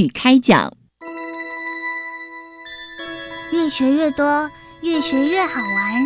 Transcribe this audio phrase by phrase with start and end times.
[0.00, 0.72] 育开讲，
[3.52, 6.02] 越学越多，越学越好玩，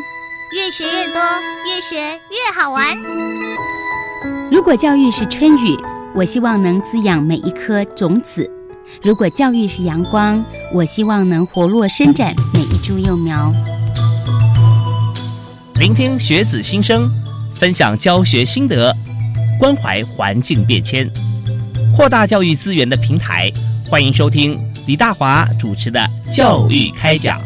[0.53, 1.23] 越学越多，
[1.65, 2.99] 越学越好玩。
[4.51, 5.79] 如果教育是春雨，
[6.13, 8.43] 我希望能滋养每一颗种子；
[9.01, 13.53] 如果教育是阳光，我希望能活络伸展每一株幼苗。
[15.77, 17.09] 聆听学子心声，
[17.55, 18.93] 分享教学心得，
[19.61, 21.09] 关怀环境变迁，
[21.97, 23.53] 扩大教育资源的平台。
[23.87, 26.01] 欢迎收听李大华主持的
[26.37, 27.41] 《教育开讲》，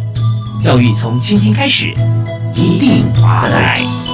[0.62, 1.92] 教育从倾听开始，
[2.54, 4.07] 一定划得来。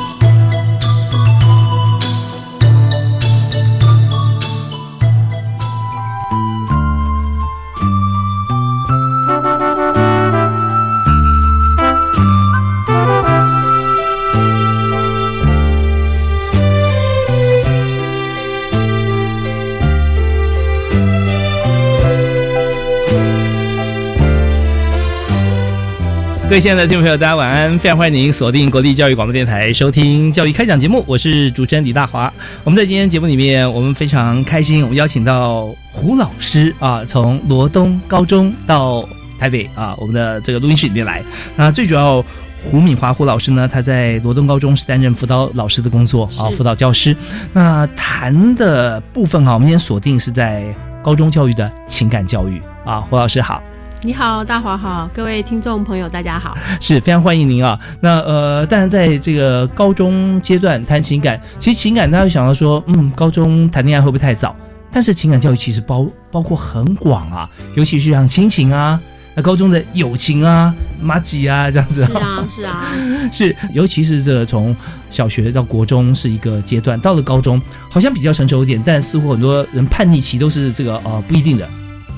[26.55, 27.77] 各位亲爱的听众朋友，大家晚安！
[27.81, 32.33] 非常欢迎您锁定国立教育广播电台收听教育开讲节目，我是主持人李大华。
[32.63, 39.03] 我们在今天节目里面，我们非常开心，我们邀请到胡老师啊，从罗东高中到
[39.37, 41.25] 台北啊，我们的这个录音室里面来。
[41.57, 42.25] 那最主要，
[42.63, 47.17] 胡敏华胡老师呢，他在罗东高中是担任辅导老师的工作啊，辅导教师。
[47.53, 50.65] 那谈的部分啊，我们今天锁定是在
[51.03, 53.61] 高中教育的情感教育啊，胡老师好。
[54.05, 57.79] 你好，大华好，各位听众朋友，大家好，是非常欢迎您啊。
[58.03, 64.55] 那呃，当然在这个高中阶段谈情感，其实情感大家会想到说，嗯，高中谈恋爱会不会太早？
[64.93, 69.01] 但是情感教育其实包包括很广啊，尤其是像亲情啊，
[69.35, 72.05] 那高中的友情啊、妈吉啊这样子。
[72.05, 72.93] 是啊，是啊，
[73.33, 74.77] 是，尤其是这个从
[75.11, 81.67] 小学到国中是一个阶段，到了高中好像比较成熟一点，但似乎很多人叛逆期都是这个呃不一定的。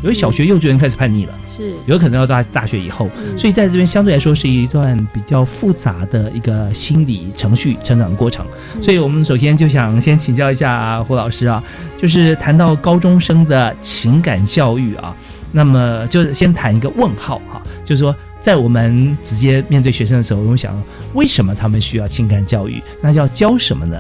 [0.03, 8.47] 因为小学、幼稚园开始叛逆了，是有可能要到大学以后，所以在这边相对来说是一段比较复杂的一个心理程序成长的过程。
[8.81, 11.63] 所以我们首先就想先请教一下胡老师啊，
[12.01, 15.17] 就是谈到高中生的情感教育啊，
[15.51, 20.81] 那么就先谈一个问号哈，就是说在我们直接面对学生的时候，我们想
[21.15, 22.83] 为什么他们需要情感教育？
[23.01, 23.99] 那要教什么呢？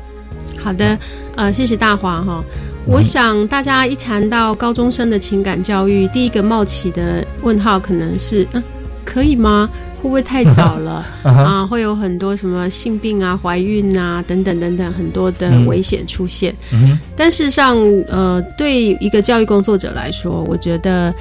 [0.62, 0.98] 好的，
[1.36, 2.44] 呃，谢谢大华哈。
[2.88, 8.62] 我想大家一谈到高中生的情感教育，第一个冒起的问号可能是：嗯，
[9.04, 9.68] 可以吗？
[9.96, 11.66] 会不会太早了 啊？
[11.66, 16.54] 会有很多什么性病啊、怀孕啊等等等等很多的危险出现。
[17.16, 17.76] 但事实上，
[18.08, 21.12] 呃，对一个教育工作者来说，我觉得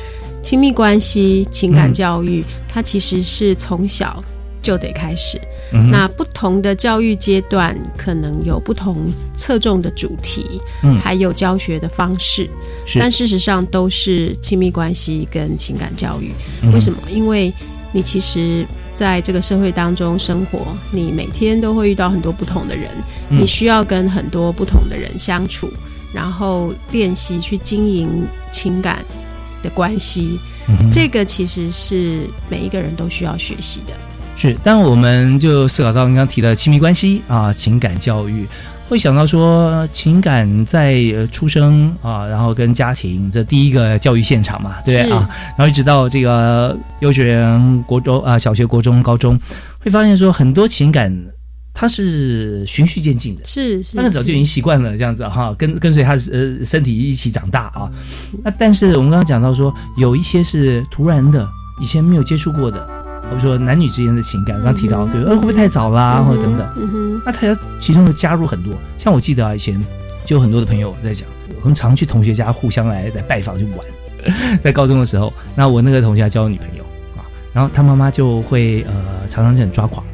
[0.43, 4.23] 亲密关系、情感教育，它其实是从小
[4.61, 5.39] 就得开始。
[5.71, 12.49] 那不同的教育阶段可能有不同侧重的主题，嗯，还有教学的方式，
[12.95, 16.31] 但事实上都是亲密关系跟情感教育。
[16.71, 16.99] 为什么？
[17.09, 17.51] 因为
[17.91, 22.89] 你其实在这个社会当中生活，你每天都会遇到很多不同的人，
[23.29, 25.69] 你需要跟很多不同的人相处，
[26.13, 29.03] 然后练习去经营情感
[29.61, 30.39] 的关系。
[30.91, 33.93] 这个其实是每一个人都需要学习的。
[34.35, 38.45] 是，但我们就思考到刚刚提的亲密关系啊，情感教育，
[38.89, 41.01] 会想到说情感在
[41.31, 49.39] 出生啊，然后跟家庭这第一个教育现场嘛，对啊，然后一直到这个幼稚园、国中啊、小学、国中、高中，
[49.79, 51.11] 会发现说很多情感
[51.73, 57.89] 它是循序渐进的，是是，他们早就已经习惯了这样子哈，跟跟随他呃身体一起长大啊。
[58.43, 61.47] 那但是我们刚刚讲到说，有一些是突然的，
[61.81, 63.04] 以前没有接触过的。
[63.29, 67.21] 比如说男女之间的情感，刚提到，就是呃会不会太早啦，或者等等。
[67.25, 69.83] 那他要其中的加入很多，像我记得啊，以前
[70.25, 71.27] 就有很多的朋友在讲，
[71.61, 73.79] 我们常去同学家互相来来拜访去玩。
[74.61, 76.83] 在高中的时候，那我那个同学交女朋友
[77.15, 77.21] 啊，
[77.53, 80.05] 然后他妈妈就会呃常常就很抓狂，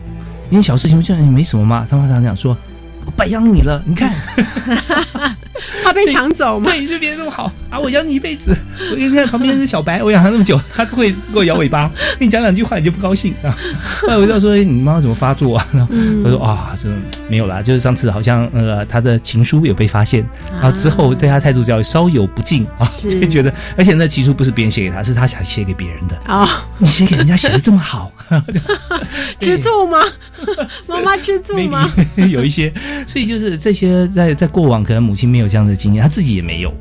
[0.50, 2.58] 因为小事情就也没什么嘛，他妈常常讲说，
[3.06, 4.14] 我白养你了，你看。
[5.84, 6.70] 怕被抢走吗？
[6.72, 7.80] 对，对别人那么好啊！
[7.80, 8.56] 我养你一辈子。
[8.92, 11.90] 我你看旁边是小白，我养他那么久，他都会给我摇尾巴。
[12.20, 13.56] 跟你讲两句话，你就不高兴啊？
[14.02, 16.90] 后来我就说：“你妈妈怎么发作啊？”他说：“啊，这
[17.30, 22.88] 没有啦，就是上次好像那个他的情书有被发现，然后之后对他态度较稍有不敬啊，
[23.22, 26.48] 就觉得，而且那情书不是别人写给他，是他想写给别人的啊。
[26.78, 28.12] 你写给人家写的这么好，
[29.40, 30.00] 吃醋吗？
[30.88, 31.92] 妈妈吃醋吗？
[32.30, 32.72] 有一些，
[33.08, 36.74] 所以就是这些，在在过往可能母亲没有这样的经验，她自己也没有。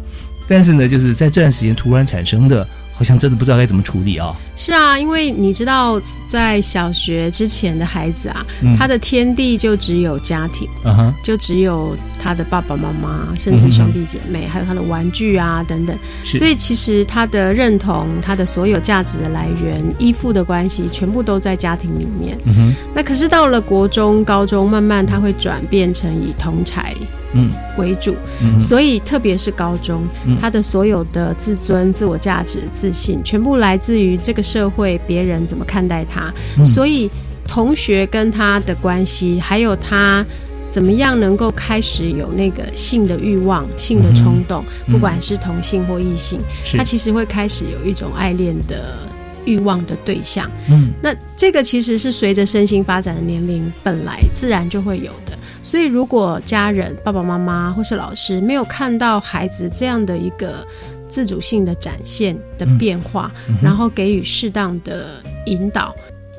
[0.49, 2.67] 但是呢，就是在这段时间突然产生的，
[3.01, 4.31] 好像真的不知道该怎么处理啊。
[4.55, 5.99] 是啊，因为你知道，
[6.29, 8.77] 在小学之前的孩子啊，嗯。
[8.77, 15.97] 他的天地就只有家庭，嗯哼，就只有他的爸爸妈妈，甚至兄弟姐妹，还有他的玩具啊等等。
[16.25, 22.39] 所以其实他的认同、他的所有价值的来源、依附的关系，全部都在家庭里面。
[22.45, 26.95] 嗯哼，那可是到了国中、高中，慢慢他会转变成以同才
[27.33, 27.51] 嗯。
[27.79, 36.33] 为主，嗯，所以特别是高中嗯，他的所有的自尊、自我价值、自信，全部来自于这个社会别人怎么看待他。
[36.59, 37.11] 嗯所以
[37.47, 40.25] 同学跟他的关系，还有他。
[40.73, 48.97] 怎么样能够开始有那个性的欲望、性的冲动，嗯不管是同性或异性，是他其实会开始有一种爱恋的
[49.45, 50.49] 欲望的对象。
[50.69, 55.37] 嗯那这个其实是随着身心发展的年龄本来自然就会有的。
[55.61, 60.65] 所以，如果家人、爸爸妈妈或是老师没有看到孩子这样的一个
[61.11, 63.31] 自主性的展现的变化，
[63.63, 65.95] 然后给予适当的引导，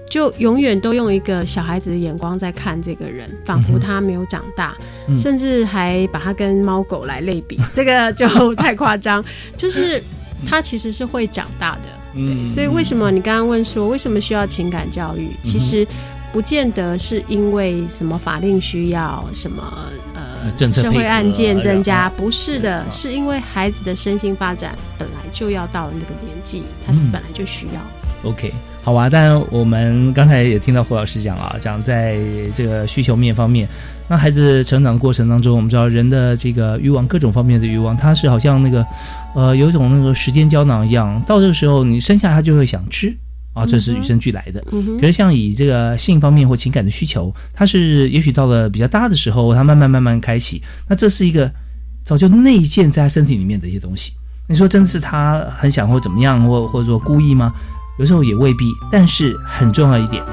[0.09, 4.75] 就永远都用一个小孩子的眼光在看这个人，仿佛他没有长大，
[5.07, 9.23] 嗯甚至还把他跟猫狗来类比， 这个就太夸张。
[9.57, 10.01] 就是
[10.45, 11.81] 他其实是会长大的。
[12.15, 15.29] 对，嗯所以为什么你刚刚问说为什么需要情感教育？
[15.43, 15.87] 其实
[16.33, 19.63] 不见得是因为什么法令需要，什么
[20.10, 20.10] 呃
[20.57, 27.81] 政策社会案件增加，不是的，嗯是因为孩子的身心发展本来就要到了那个年纪，他是嗯本来就需要。
[28.29, 28.53] OK，
[28.83, 32.17] 好吧，当然我们刚才也听到胡老师讲啊，讲在
[32.55, 33.67] 这个需求面方面，
[34.07, 38.85] 那孩子成长的过程当中，我们知道人的这个欲望，各种方面的欲望，他是好像那个
[39.33, 43.11] 呃有一种那个时间胶囊一样，到这个时候你生下来他就会想吃
[43.53, 44.63] 啊，这是与生俱来的。
[44.99, 50.61] 可，是像以这个性方面或情感的需求，它是也许到了比较大的时候，它慢慢慢慢开启。
[50.87, 51.51] 那这是一个
[52.05, 54.13] 早就内建在他身体里面的一些东西。
[54.47, 57.53] 你说真的是他很想或怎么样，或或者说故意吗？
[57.99, 58.71] 有时候也未必。
[58.91, 60.23] 但是很重要一点，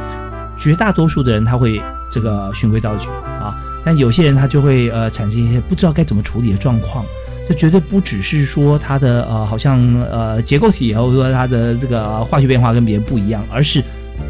[0.58, 1.80] 绝大多数的人他会
[2.12, 3.54] 这个循规蹈矩啊，
[3.84, 7.04] 但有些人他就会呃产生一些不知道该怎么处理的状况。
[7.48, 13.82] 这绝对不只是说他的呃好像呃结构体，或者说他的这个呃化学变化跟别人不一样，而是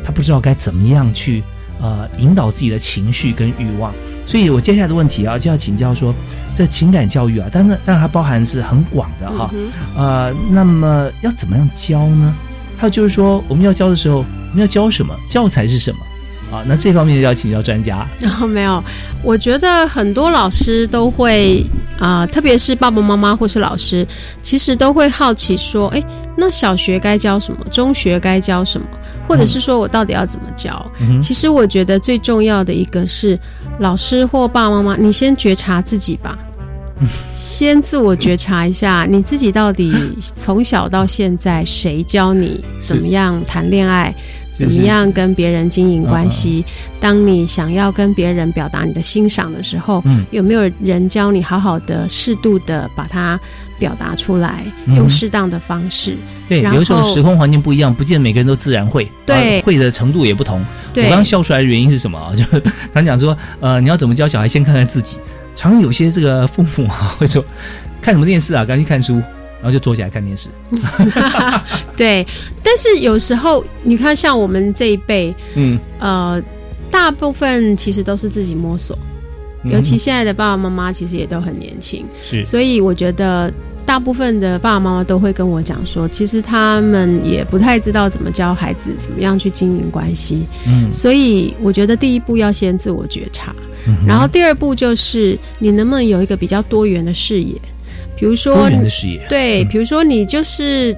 [0.05, 1.43] 他不知道该怎么样去
[1.81, 3.93] 呃引导自己的情绪跟欲望。
[4.25, 6.15] 所以我接下来的问题啊，就要请教说，
[6.55, 12.33] 这情感教育啊，当然当然它包含是很广的哈、嗯呃，那么要怎么样教呢？
[12.77, 15.13] 还有就是说，我们要教的时候，我们要教什么？
[15.29, 15.99] 教材是什么？
[16.51, 18.07] 啊，那这方面要请教专家。
[18.21, 18.83] 然 后没有，
[19.23, 21.65] 我觉得很多老师都会
[21.99, 24.07] 啊、特别是爸爸妈妈或是老师，
[24.41, 26.03] 其实都会好奇说，哎，
[26.37, 27.59] 那小学该教什么？
[27.71, 28.87] 中学该教什么？
[29.27, 30.91] 或者是说我到底要怎么教？
[31.01, 33.39] 嗯其实我觉得最重要的一个是，
[33.81, 36.39] 老师或爸爸妈妈，你先觉察自己吧。
[37.35, 39.95] 先自我觉察一下，你自己到底
[40.37, 46.65] 从小到现在，谁教你怎么样谈恋爱，是怎么样跟别人经营关系？
[47.01, 53.39] 当你想要跟别人表达你的欣赏的时候，嗯有没有人教你好好的、适度的把它
[53.79, 56.17] 表达出来，嗯用适当的方式？
[56.49, 60.61] 对，有的时候时空环境不一样，不见得每个人都自然会，对啊会的程度也不同。
[60.95, 62.33] 我刚刚笑出来的原因是什么啊？
[62.37, 62.45] 就
[62.93, 65.17] 他讲说，呃，你要怎么教小孩，先看看自己。
[65.55, 67.45] 常有些这个父母啊，会说，
[68.01, 69.21] 看什么电视啊，赶紧看书，
[69.61, 70.49] 然后就坐起来看电视。
[71.97, 72.27] 对，
[72.63, 76.41] 但是有时候你看，像我们这一辈，嗯，呃，
[76.91, 78.97] 大部分其实都是自己摸索，
[79.65, 79.73] 嗯。
[79.73, 82.45] 尤其现在的爸爸妈妈其实也都很年轻，是。
[82.45, 83.53] 所以我觉得
[83.85, 93.55] 大部分的爸爸妈妈都会跟我讲说，其实他们也不太知道怎么教孩子怎么样去经营关系，嗯，所以我觉得第一步要先自我觉察，
[93.87, 97.61] 嗯然后第二步就是你能不能有一个比较多元的视野，
[98.19, 98.69] 比如说
[99.29, 99.69] 对，嗯。
[99.69, 100.97] 比如说你就是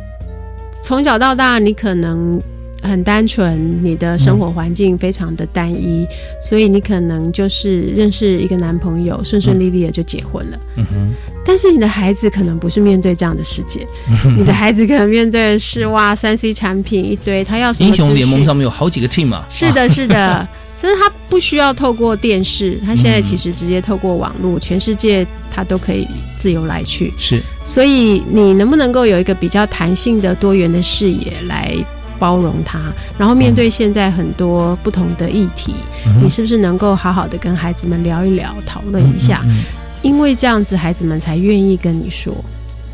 [0.83, 2.41] 从小到大，你可能
[2.83, 6.07] 很单纯，你的生活环境非常的单一，
[6.41, 10.59] 所以你可能就是认识一个男朋友，顺顺利利的就结婚了。
[10.77, 11.13] 嗯哼，
[11.51, 13.85] 但是你的孩子可能不是面对这样的世界，
[14.39, 19.45] 你的孩子可能面对的是哇，三 C 产品一堆，他要什么英雄联盟上面有好几个 team 啊。
[19.49, 26.07] 是的，是的， 所以他不需要透过电视，他现在嗯其实直接透过网络，全世界他都可以
[26.39, 27.13] 自由来去。
[27.19, 31.75] 是，所以你能不能够有一个比较弹性的多元的视野来
[32.17, 32.79] 包容他，
[33.19, 35.75] 然后面对现在很多不同的议题，
[36.07, 39.41] 嗯你是不是能够好好的跟孩子们聊一聊、讨论一下？
[39.47, 39.65] 嗯嗯嗯
[40.03, 42.35] 因为这样子，孩子们才愿意跟你说。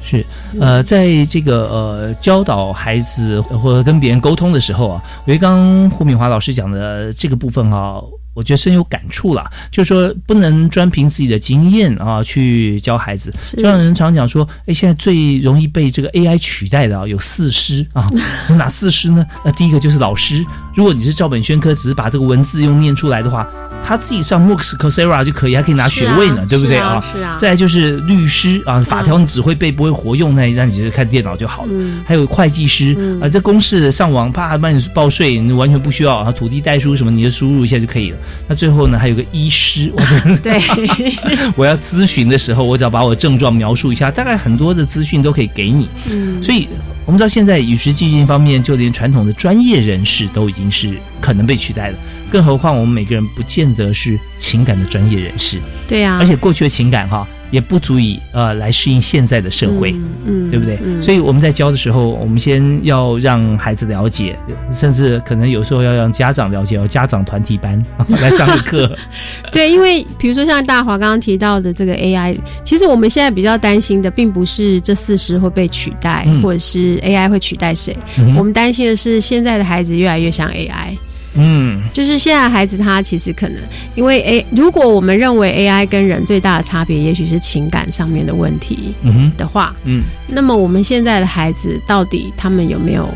[0.03, 0.25] 是，
[0.61, 8.01] 呃，在这个呃教导孩子或者跟别人沟通的时候啊，我觉得刚刚胡敏华老师讲的这个部分啊，
[8.37, 13.33] 我觉得深有感触了，就是说不能专凭自己的经验啊去教孩子。
[13.57, 18.07] 就像人常讲说，哎，现在最容易被这个 AI 取代的啊，有四师啊，
[18.51, 19.27] 有哪四师呢？
[19.43, 23.49] 呃，第一个就是老师，如果你是照本宣科，只是把这个文字用念出来的话，
[23.83, 26.77] 他自己上 MOOCs、Coursera 就可以，还可以拿学位呢，啊对不对？
[26.77, 27.37] 是啊是啊。
[27.39, 31.69] 再来就是律师啊，法条你只会背不会活用，那那你就看电脑就好了。
[31.73, 32.03] 嗯。
[32.07, 33.21] 还有会计师嗯。
[33.21, 38.19] 啊，这公式上网啪帮你报税，你完全不需要啊，土地代书什么，你就输入一下就可以了。
[38.49, 40.61] 那最后呢，还有个医师， 我，真的对，
[41.57, 45.89] 我要咨询的时候，我只要把我的症状描述一下，大概很多的资讯都可以给你。
[46.11, 46.69] 嗯，所以
[47.05, 51.99] 我们知道现在与时俱进方面，就连传统的专业人士都已经是可能被取代了，
[52.31, 59.91] 更何况我们每个人不见得是情感的专业人士，对啊，而且过去的情感哈也不足以呃来适应现在的社会。
[59.93, 60.79] 嗯，嗯对不对？
[60.85, 64.37] 嗯所以我们在教的时候，我们先要让孩子了解，
[64.73, 67.83] 甚至可能有时候要让家长了解，有家长团体班
[68.21, 68.97] 来上个课。
[69.53, 80.97] 对，因为比如说像大华刚刚提到的这个 AI，其实我们现在比较担心的，并不是这四十会被取代，嗯或者是 AI 会取代谁，嗯我们担心的是现在的孩子越来越像 AI。
[81.37, 83.61] 嗯就是现在孩子他其实可能
[83.95, 88.95] 因为 A，如果我们认为 AI 跟人最大的差别，也许是情感上面的问题
[89.37, 93.09] 的话，嗯那么我们现在的孩子到底他们有没有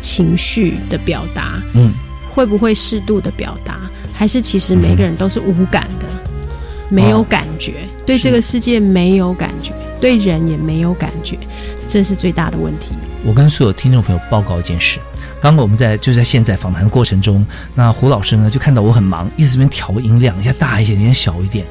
[0.00, 1.62] 情绪的表达？
[1.74, 1.92] 嗯，
[2.28, 3.80] 会不会适度的表达？
[4.12, 6.06] 还是其实每个人都是无感的，
[6.88, 11.36] 没有感觉，对这个世界没有感觉，对人也没有感觉，
[11.88, 12.92] 这是最大的问题。
[13.24, 14.98] 我跟所有听众朋友报告一件事。
[15.40, 21.66] 刚刚我们在就在现在访谈的过程中，那胡老师呢就看到我很忙，一直这边调音量，一下大一点，一下小一点。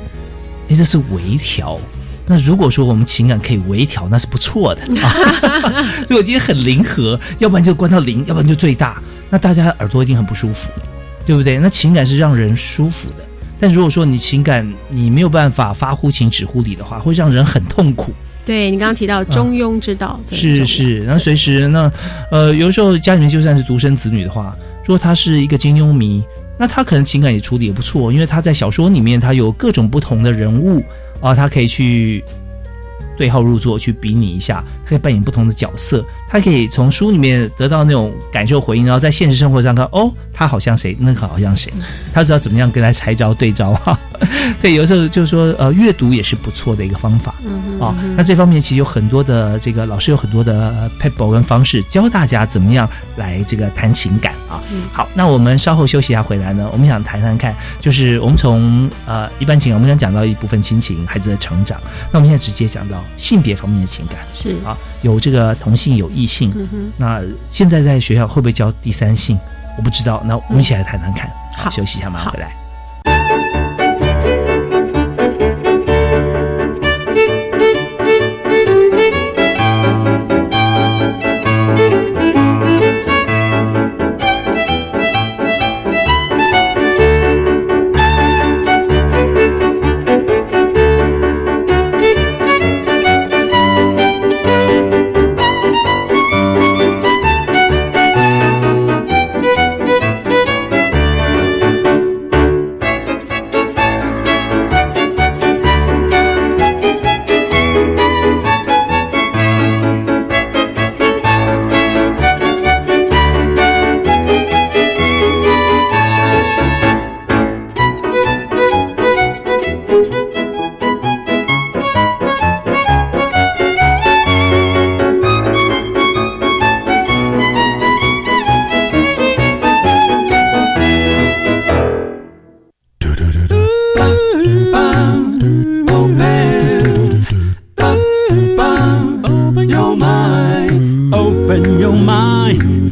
[0.70, 1.80] 哎，这是微调。
[2.26, 5.14] 那如果说我们情感可以微调，那是不错的啊。
[6.10, 10.70] 如果今天很灵和，要不然就关到零，要不然就最大，那大家耳朵一定很不舒服，
[11.26, 11.60] 对不对？
[11.60, 13.18] 那情感是让人舒服的，
[13.60, 18.12] 但如果说你情感你没有办法发乎情止乎礼的话，会让人很痛苦。
[18.46, 21.92] 对你刚刚提到中庸之道，是是，然后随时那
[22.30, 26.24] 呃，有时候家里面就算是独生子女的话，如果他是一个金庸迷，
[26.60, 30.84] 那他可能情感也处理也不错，因为他在小说里面他有各种不同的人物
[31.22, 32.24] 啊，他可以去
[33.18, 41.72] 对号入座，去比拟一下，可以扮演不同的角色，他可以从书里面得到那种感受回应，然后在现实生活上看，哦，他好像谁，那个好像谁，
[42.12, 43.96] 他知道怎么样跟他拆招对招哈。
[44.60, 47.36] 对，有时候就是说，呃，阅读也是不错的一个方法。
[47.46, 54.60] 嗯哼哦，那这方面其实有很多的这个老师有很多的 paper 跟方式教大家怎么样来这个谈情感啊。
[54.72, 61.80] 嗯好，那我们稍后休息一下回来呢，我们想谈谈看，就是我们从呃一般情感，我们想讲到一部分亲情、孩子的成长，
[62.12, 66.52] 那我们现在直接讲到性别方面的情感是，啊，有这个同性有异性，
[66.98, 69.38] 那现在在学校会不会教第三性？
[69.78, 71.30] 我不知道，那我们一起来谈谈看。
[71.58, 72.63] 好休息一下，马上回来。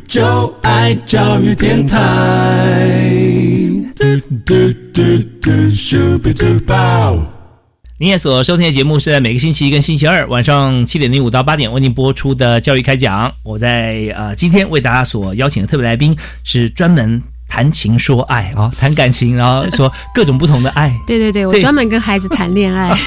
[0.07, 1.97] 就爱教育电台。
[3.95, 4.03] 嘟
[4.45, 5.01] 嘟嘟
[5.41, 7.19] 嘟，Super Duper。
[7.97, 13.31] 您也所收听的节目是在每个星期一跟星期二晚上七点零五到八点为您播出的教育开讲。
[13.43, 22.97] 我在呃今天为大家所邀请的特别来宾是专门谈情说爱啊，谈感情，然后说各种不同的爱， 对对对，我专门跟孩子谈恋爱。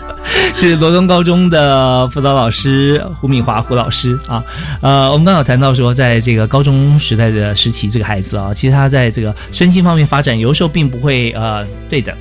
[0.54, 4.44] 是罗东高中的辅导老师胡敏华胡老师啊。
[4.82, 12.14] 呃，我们刚刚有谈到说，在这个高中时代的时期，这个孩子啊，其实他在这个身心方面发展，有时候并不会呃对等。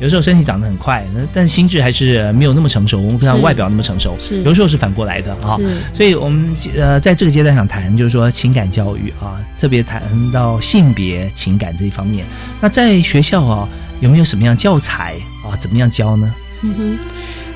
[0.00, 4.16] 有时候身体长得很快，但心智还是没有那么成熟，不像外表那么成熟。
[4.20, 5.56] 是有时候是反过来的啊。
[5.58, 10.02] 是所以我们呃在这个阶段想谈，就是说情感教育啊，特别谈
[10.32, 12.24] 到性别情感这一方面。
[12.60, 13.68] 那在学校啊，
[14.00, 15.56] 有没有什么样教材啊？
[15.58, 16.34] 怎么样教呢？
[16.62, 16.98] 嗯哼，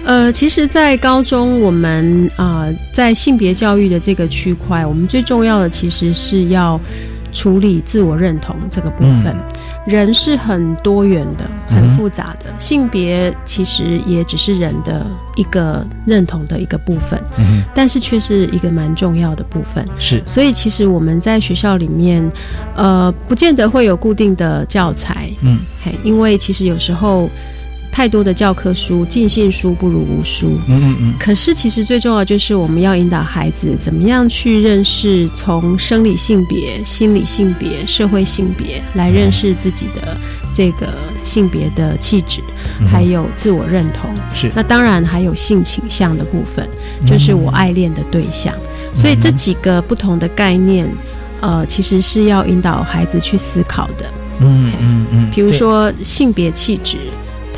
[0.04, 6.80] 呃，其实，在高中我们啊、呃在性别教育的这个区块，我们最重要的其实是要
[7.32, 9.34] 处理自我认同这个部分。
[9.84, 19.84] 人是很多元的，很复杂的，性别其实也只是人的一个认同的一个部分，嗯但是却是一个蛮重要的部分。
[19.98, 20.22] 是。
[20.24, 22.24] 所以，其实我们在学校里面，
[22.76, 25.58] 呃，不见得会有固定的教材，嗯。
[25.82, 27.28] 嘿，因为其实有时候
[27.92, 30.58] 太多的教科书，尽信书不如无书。
[30.66, 40.16] 嗯嗯嗯可是，其实最重要就是我们要引导孩子怎么样去认识从生理性别、心理性别、社会性别来认识自己的
[40.54, 40.88] 这个
[41.22, 42.40] 性别的气质，
[42.80, 44.10] 嗯还有自我认同。
[44.34, 46.66] 是那当然还有性倾向的部分，
[47.06, 48.54] 就是我爱恋的对象。
[48.94, 50.90] 所以这几个不同的概念，
[51.42, 54.10] 呃，其实是要引导孩子去思考的。
[54.40, 56.98] 嗯嗯嗯，比如说性别气质，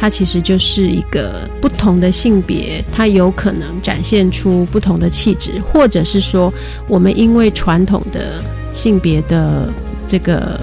[0.04, 6.52] 它其实就是一个不同的性别，它有可能展现出不同的气质，或者是说，
[6.87, 8.34] 我们因为传统的
[8.70, 9.66] 性别的
[10.06, 10.61] 这个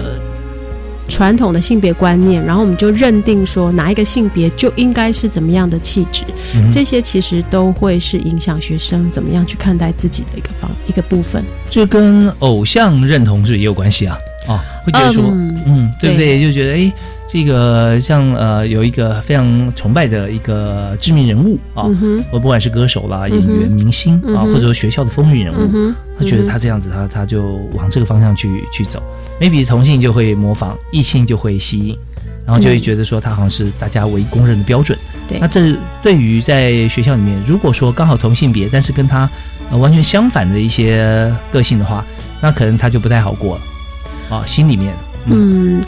[1.08, 6.22] 传统的性别观念，然后我们就认定说哪一个性别就应该是怎么样的气质，
[6.54, 11.42] 嗯这些其实都会是影响学生怎么样去看待自己的一个方一个部分。
[11.68, 14.16] 这跟偶像认同是也有关系啊？
[14.46, 16.40] 哦，会觉得说，嗯嗯，对不对？
[16.40, 16.92] 就觉得哎，
[17.32, 21.88] 这个像呃有一个非常崇拜的一个知名人物啊，
[22.30, 29.02] 我不管是歌手啦、演员、明星啊，嗯或者说学校的风云人物，嗯，他觉得他这样子，他他就往这个方向去去走。
[29.40, 31.96] maybe 同性就会模仿，异性就会吸引，
[32.44, 34.98] 然后就会觉得说他好像是大家唯一公认的标准。
[35.26, 39.26] 对那这对于在学校里面，如果说刚好同性别，但是跟他
[39.70, 42.04] 呃完全相反的一些个性的话，
[42.42, 44.94] 那可能他就不太好过了啊，心里面。
[45.24, 45.80] 嗯，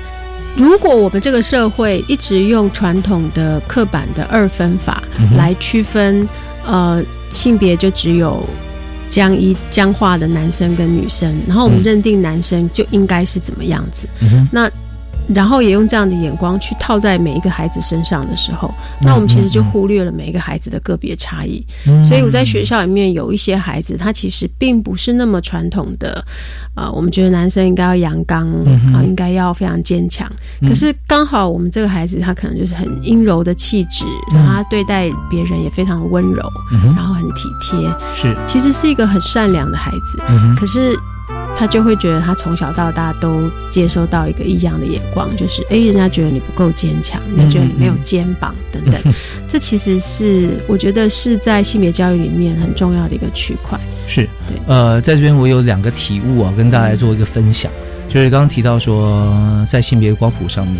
[0.56, 5.02] 如果我们这个社会一直用传统的刻板的二分法
[5.36, 6.26] 来区分，
[6.64, 8.42] 呃，性别就只有
[9.08, 11.82] 僵一僵化的男生跟女生，然后我们嗯。
[11.82, 14.70] 认定男生就应该是怎么样子，嗯，那
[15.32, 21.64] 然后也用这样的眼光去套在每一个孩子身上的时候，那我们其实就忽略了每一个孩子的个别差异。
[21.86, 22.04] 嗯。
[22.04, 26.22] 所以我在学校里面有一些孩子，他其实并不是那么传统的，
[26.74, 28.48] 呃，我们觉得男生应该要阳刚
[28.92, 30.30] 啊、应该要非常坚强。
[30.60, 30.68] 嗯。
[30.68, 34.36] 可是刚好我们这个孩子，他可能就是很阴柔的气质，嗯。
[34.36, 36.42] 然后他对待别人也非常温柔，
[36.96, 40.20] 然后很体贴，是，其实是一个很善良的孩子。
[40.58, 40.94] 可是
[41.56, 49.00] 他就会觉得他从小到大都接收到一个异样的眼光，就是诶，人家觉得你不够坚强，人家觉得你没有肩膀等等。
[49.48, 53.78] 这其实是我觉得是在性别教育里面很重要的一个区块。
[54.06, 57.70] 是，对呃，在这边我有两个体悟啊，跟大家来做一个分享。
[58.08, 60.76] 就是刚刚提到说，在性别光谱上面，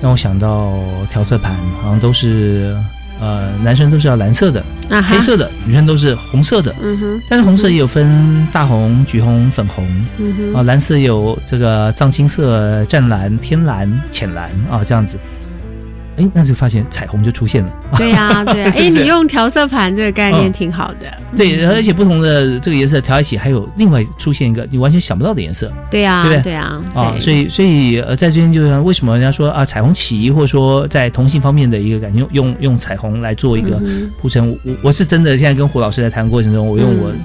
[0.00, 0.72] 让我想到
[1.10, 2.74] 调色盘好像都是
[3.22, 6.74] 呃，男生都是要蓝色的、啊黑，色的，女生都是红色的。
[6.82, 9.86] 嗯哼，但是红色也有分大红、橘红、粉红
[10.18, 15.16] 嗯哼，啊，蓝色有这个藏青色、湛蓝、天蓝、浅蓝啊，这样子。
[16.16, 17.72] 哎，那就发现彩虹就出现了。
[17.96, 21.06] 对呀、对 哎，你用调色盘这个概念嗯挺好的。
[21.36, 25.72] 对，而且不同的这个颜色调在一起，还有另外出现一个你完全想不到的颜色。
[25.90, 34.50] 对呀、对不对对呀、啊，对所以所以呃，在这边就是为什么人家说啊，彩虹旗，或者说在同性方面的一个感觉，用用用彩虹来做一个嗯铺陈。
[34.64, 37.16] 我我是真的现在跟胡老师在谈过程中，我用我嗯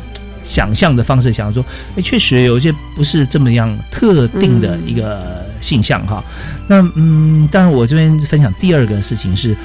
[0.47, 1.63] 想象的方式想说，
[1.97, 6.23] 哎，确实有一些不是这么样特定的一个现象哈。
[6.67, 9.55] 那嗯，当然我这边分享第二个事情是，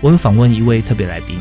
[0.00, 1.36] 我有访问一位特别来宾。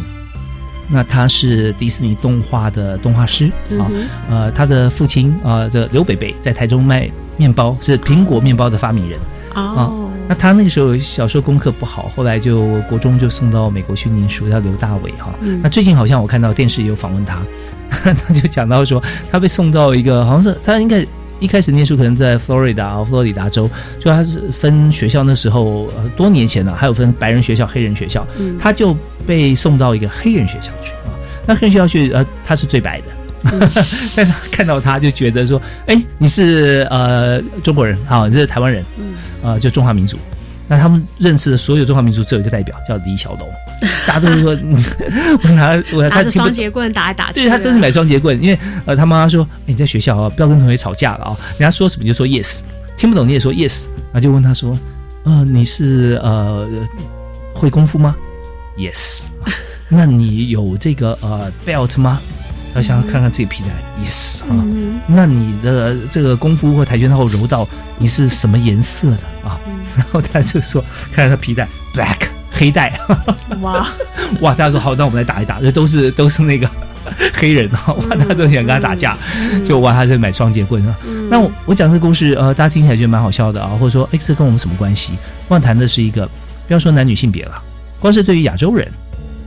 [0.91, 3.45] 那他是迪士尼动画的动画师
[3.79, 9.19] 啊，嗯呃，他的父亲啊、呃，这刘北北在台中卖面包，是苹果面包的发明人。
[9.53, 15.33] 哦，那他那个时候小时候功课不好，后来就国中就送到美国去念书，叫刘大伟哈。
[15.41, 17.41] 嗯那最近好像我看到电视也有访问他，
[18.13, 21.03] 他就讲到说他被送到一个好像是他应该
[21.39, 31.09] 一开始念书可能在佛罗里达佛罗里达州，就他是分学校那时候呃多年前了、还有分白人学校、黑人学校，嗯他就被送到一个黑人学校去啊。
[31.47, 33.07] 那黑人学校去呃他是最白的。
[34.15, 40.17] 但是看到他就觉得说，哎，你是呃中国人，好，你是台湾人，嗯呃，就中华民族。
[40.67, 43.49] 那他们认识的所有中华民族只有一个代表叫李小龙，
[44.05, 44.83] 大家都是说，嗯
[45.43, 47.41] 我拿我拿着双节棍打来打去。
[47.41, 52.59] 对他真是买双节棍，因为呃，他妈妈说，哎，你在学校啊，不要跟同学吵架了啊、人家说什么就说 yes，
[52.97, 54.77] 听不懂你也说 yes，然后就问他说，
[55.23, 56.67] 呃，你是呃
[57.53, 58.15] 会功夫吗
[58.77, 59.23] ？Yes。
[59.91, 62.21] 那你有这个呃 belt 吗？
[62.75, 63.69] 要想要看看自己皮带
[64.03, 64.47] ，yes 啊。
[64.51, 69.49] 嗯那你的这个功夫或跆拳道柔道，你是什么颜色的？
[69.49, 69.59] 啊？
[69.95, 73.87] 然后他就说，看看他皮带 black 黑带，哼，哇，
[74.41, 76.69] 哇，大家说好，那我们来打一打，这都是都是那个
[77.33, 79.17] 黑人啊，哇，大家都想跟他打架，
[79.67, 80.95] 就哇，他在买双节棍啊。
[81.29, 85.13] 那我我讲这个故事，呃，大家听起来觉得蛮好笑的啊，或者说，哎，这跟我们什么关系？
[85.47, 86.27] 我谈的是一个，
[86.67, 87.61] 不要说男女性别了，
[87.99, 88.87] 光是对于亚洲人，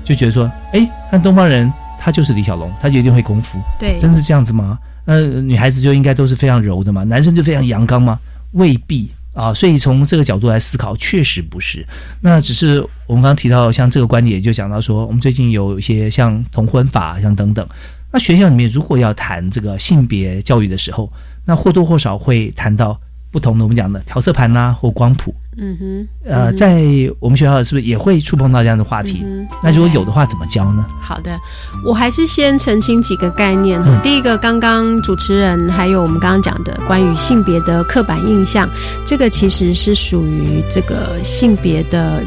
[0.04, 4.76] 就觉得说，哎，看东方人，他就是李小龙，他就一定会功夫，对，真是这样子吗？
[5.04, 8.18] 那、女孩子就应该都是非常柔的嘛，男生就非常阳刚吗？
[8.52, 9.54] 未必啊。
[9.54, 11.86] 所以从这个角度来思考，确实不是。
[12.20, 17.64] 那只是我们刚刚提到，像这个观点，就讲到说，我们最近有一些像同婚法，像等等。
[18.10, 21.10] 那学校里面如果要谈这个性别教育的时候，
[21.44, 23.00] 那或多或少会谈到
[23.32, 25.34] 不同的我们讲的调色盘呐、或光谱。
[25.58, 26.82] 嗯哼，呃，嗯在
[27.18, 29.20] 我们学校是不是也会触碰到这样的话题？
[29.24, 30.86] 嗯那如果有的话，怎么教呢？
[31.00, 31.38] 好的，
[31.84, 38.68] 我还是先澄清几个概念第一个，刚刚主持人还有我们刚刚讲的关于性别的刻板印象，
[39.04, 42.22] 这个其实是属于这个性别的。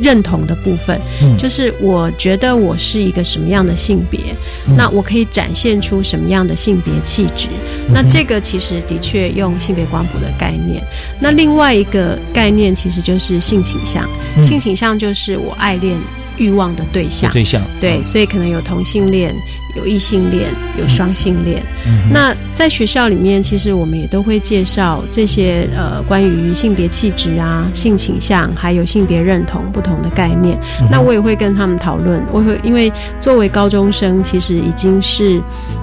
[0.00, 1.36] 认同的部分，嗯。
[1.36, 4.20] 就是我觉得我是一个什么样的性别，
[4.66, 4.76] 嗯。
[4.76, 7.48] 那我可以展现出什么样的性别气质。
[7.88, 10.82] 那这个其实的确用性别光谱的概念。
[11.20, 14.44] 那另外一个概念其实就是性倾向，嗯。
[14.44, 15.96] 性倾向就是我爱恋
[16.36, 17.30] 欲望的对象。
[17.32, 17.62] 对象。
[17.80, 19.34] 对，所以可能有同性恋、
[19.74, 21.62] 有异性恋、有双性恋。
[21.86, 30.58] 嗯那在学校里面，其实我们也都会介绍这些呃关于性别气质啊、性倾向，还有性别认同不同的概念。
[30.80, 35.42] 嗯那我也会跟他们讨论，我会因为作为高中生，其实已经是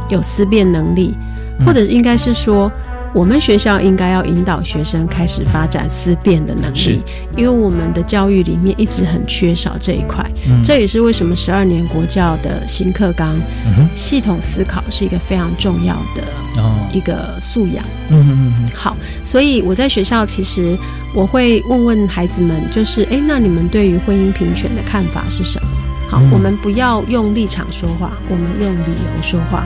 [0.10, 1.16] 有思辨能力，
[1.60, 2.72] 嗯或者应该是说。
[3.14, 7.02] 我们学校应该要引导学生开始发展思辨的能力，
[7.36, 10.26] 因为我们的教育里面一直很缺少这一块。
[10.48, 16.24] 嗯这也是为什么十二年国教的新课纲嗯系统思考是一个非常重要的
[16.62, 17.84] 哦一个素养。
[18.10, 20.78] 嗯嗯嗯好，所以我在学校其实
[21.14, 25.70] 我会问问孩子们，就是诶，那你们对于婚姻平权的看法是什么？
[26.12, 26.30] 好，嗯。
[26.32, 29.66] 我们不要用立场说话，我们用理由说话，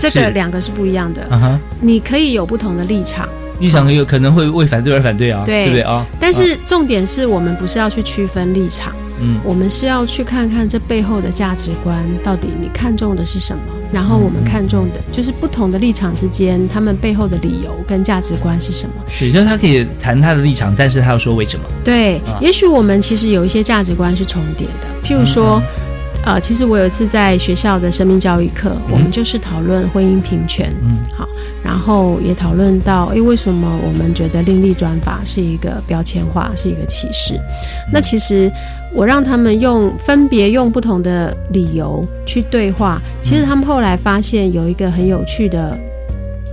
[0.00, 1.22] 这个两个是不一样的。
[1.30, 3.28] 啊，你可以有不同的立场，
[3.60, 5.66] 立场有可能会为反对而反对啊，对。
[5.66, 5.82] 对不对？
[5.82, 6.04] 啊？
[6.18, 9.38] 但是重点是我们不是要去区分立场，嗯。
[9.44, 13.62] 我们是要去看看这背后的价值观到底你看重的是什么，
[13.94, 18.94] 然后我们看重的就是不同的立场之间，他们背后的理由跟价值观是什么。
[19.08, 21.64] 是，就是他可以谈他的立场，但是他要说为什么？
[21.84, 25.62] 对啊，也许我们其实有一些价值观是重叠的，譬如说。
[26.24, 30.96] 呃，其实我有一次在学校的生命教育课，我们就是讨论婚姻平权，嗯。
[31.14, 31.28] 好，
[31.62, 37.38] 然后也讨论到，诶，为什么我们觉得另立专法是一个标签化，是一个歧视？
[37.92, 38.50] 那其实
[38.94, 45.78] 我让他们用分别用不同的理由去对话，其实他们后来发现有一个很有趣的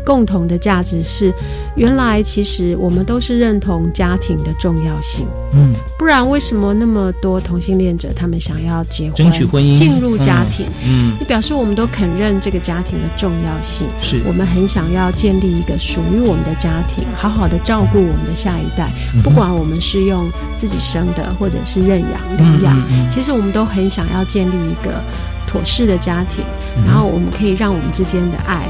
[0.06, 1.34] 共同的价值是，
[1.76, 5.26] 原来其实我们都是认同家庭的重要性。
[5.54, 5.74] 嗯。
[5.98, 9.74] 不然为什么那么多同性恋者他们想要结婚、争取婚姻？
[9.76, 10.66] 进入家庭？
[10.84, 14.20] 嗯，你表示我们都肯认这个家庭的重要性，是。
[14.26, 22.76] 我们很想要建立一个属于我们的家庭，好好的照顾我们的下一代，嗯不管我们是用自己生的或者是认养、领养，
[23.12, 25.04] 其实我们都很想要建立一个
[25.48, 26.44] 妥适的家庭，
[26.78, 28.66] 嗯然后我们可以让我们之间的爱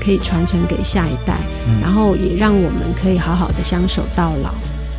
[0.00, 1.36] 可以传承给下一代，
[1.66, 1.80] 嗯。
[1.80, 4.52] 然后也让我们可以好好的相守到老。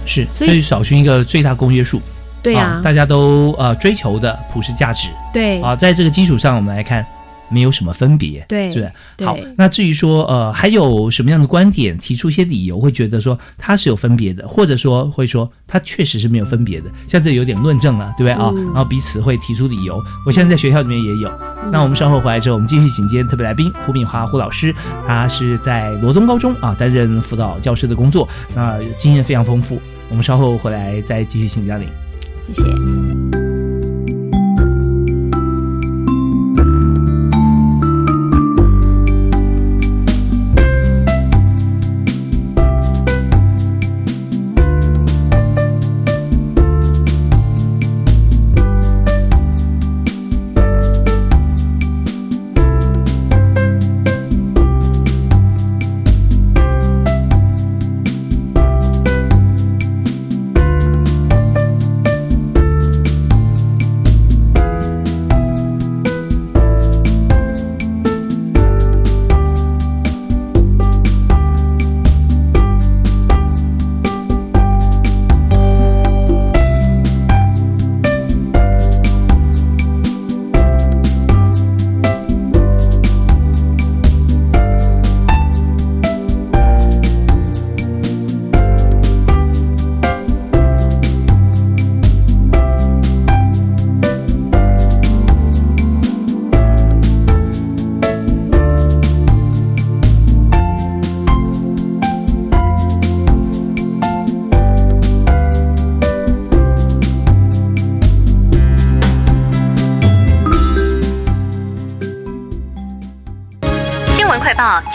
[0.06, 2.02] 是，所以所以找寻一个最大公约数，
[2.42, 5.10] 对啊，大家都呃追求的普世价值。
[5.34, 5.62] 对。
[5.62, 7.06] 啊，在这个基础上，我们来看
[7.52, 8.92] 没有什么分别，对是不是？
[9.18, 18.52] 对好，那至于说呃还有什么样的观点，提出一些理由，会觉得说它是有分别的，或者说会说它确实是没有分别的，像这有点论证了，对不对啊？
[18.56, 21.32] 嗯然后彼此会提出理由，我现在在学校里面也有。
[21.72, 24.74] 那我们稍后回来之后，我们继续请今天特别来宾胡敏华胡老师，
[25.06, 29.82] 他是在罗东高中啊担任辅导教师的工作，那经验非常丰富。
[30.10, 31.88] 我们稍后回来再继续请嘉玲。
[32.48, 33.40] 谢谢。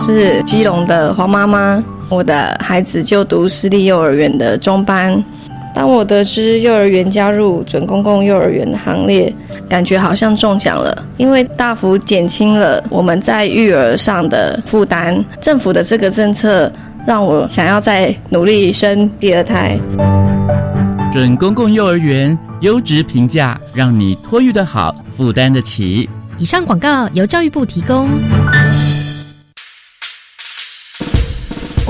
[0.00, 5.22] 我是基隆的黄妈妈，我的孩子就读私立幼儿园的中班。
[5.74, 9.30] 当我得知幼儿园加入准公共幼儿园的行列，
[9.68, 15.22] 感觉好像中奖了，因为大幅减轻了我们在育儿上的负担。
[15.38, 16.72] 政府的这个政策
[17.06, 19.78] 让我想要再努力生第二胎。
[21.12, 26.08] 准公共幼儿园优质评价，让你托育的好，负担得起。
[26.38, 28.08] 以上广告由教育部提供。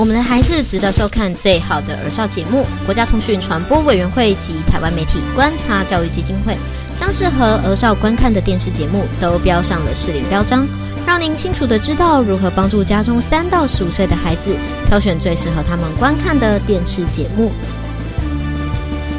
[0.01, 2.65] 我们的孩子值得收看最好的儿少节目。
[2.87, 6.57] 国家通讯传播委员会及台湾媒体观察教育基金会
[6.97, 10.67] 将适合儿少观看的电视节目都标上了适龄标章，
[11.05, 17.51] 让您清楚的知道如何帮助家中三到十五岁的孩子挑选最适合他们观看的电视节目。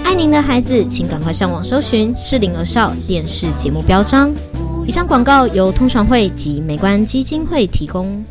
[0.03, 4.35] 爱您的孩子，请赶快上网搜寻适龄儿少电视节目标章。
[4.85, 8.25] 以上广告由通传会及美观基金会提供。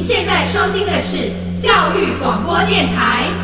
[0.00, 3.39] 现在收听的是教育广播电台。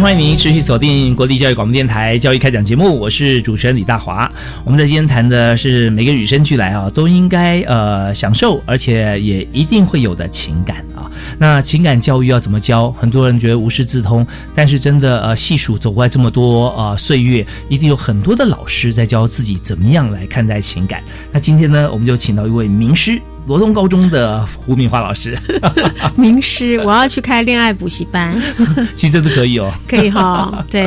[0.00, 4.30] 欢迎您持续锁定国立教育广播电台教育开讲节目，我是主持人李大华。
[4.64, 11.10] 我们在今天谈的是每个与生俱来啊，都应该呃享受，而且也一定会有的情感啊。
[11.36, 12.92] 那情感教育要怎么教？
[12.92, 21.02] 很多人觉得无师自通，但是真的呃细数走过来这么多呃岁月，一定有很多的老师在教自己怎么样来看待情感。
[21.32, 23.20] 那今天呢，我们就请到一位名师。
[23.48, 25.36] 罗东高中的胡敏华老师，
[26.14, 28.38] 名师，我要去开恋爱补习班，
[28.94, 30.86] 其实真的可以哦，可以哈， 对。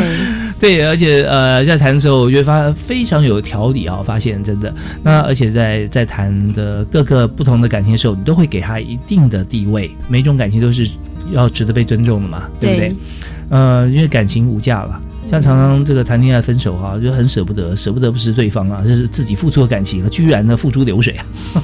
[0.59, 4.71] 对，而且呃，在谈的时候，我觉得发非常有条理啊，发现真的，
[5.01, 10.87] 那而且在在谈的各个不同的感情的时候，你都会给他一定的地位，每种感情都是
[11.31, 12.95] 要值得被尊重的嘛，对不对？
[13.49, 15.01] 呃，因为感情无价了。
[15.31, 21.17] 像常常这个谈恋爱分手哈、啊，就很舍不得，舍不得不是对方啊，这是自己付出的感情，居然呢付诸流水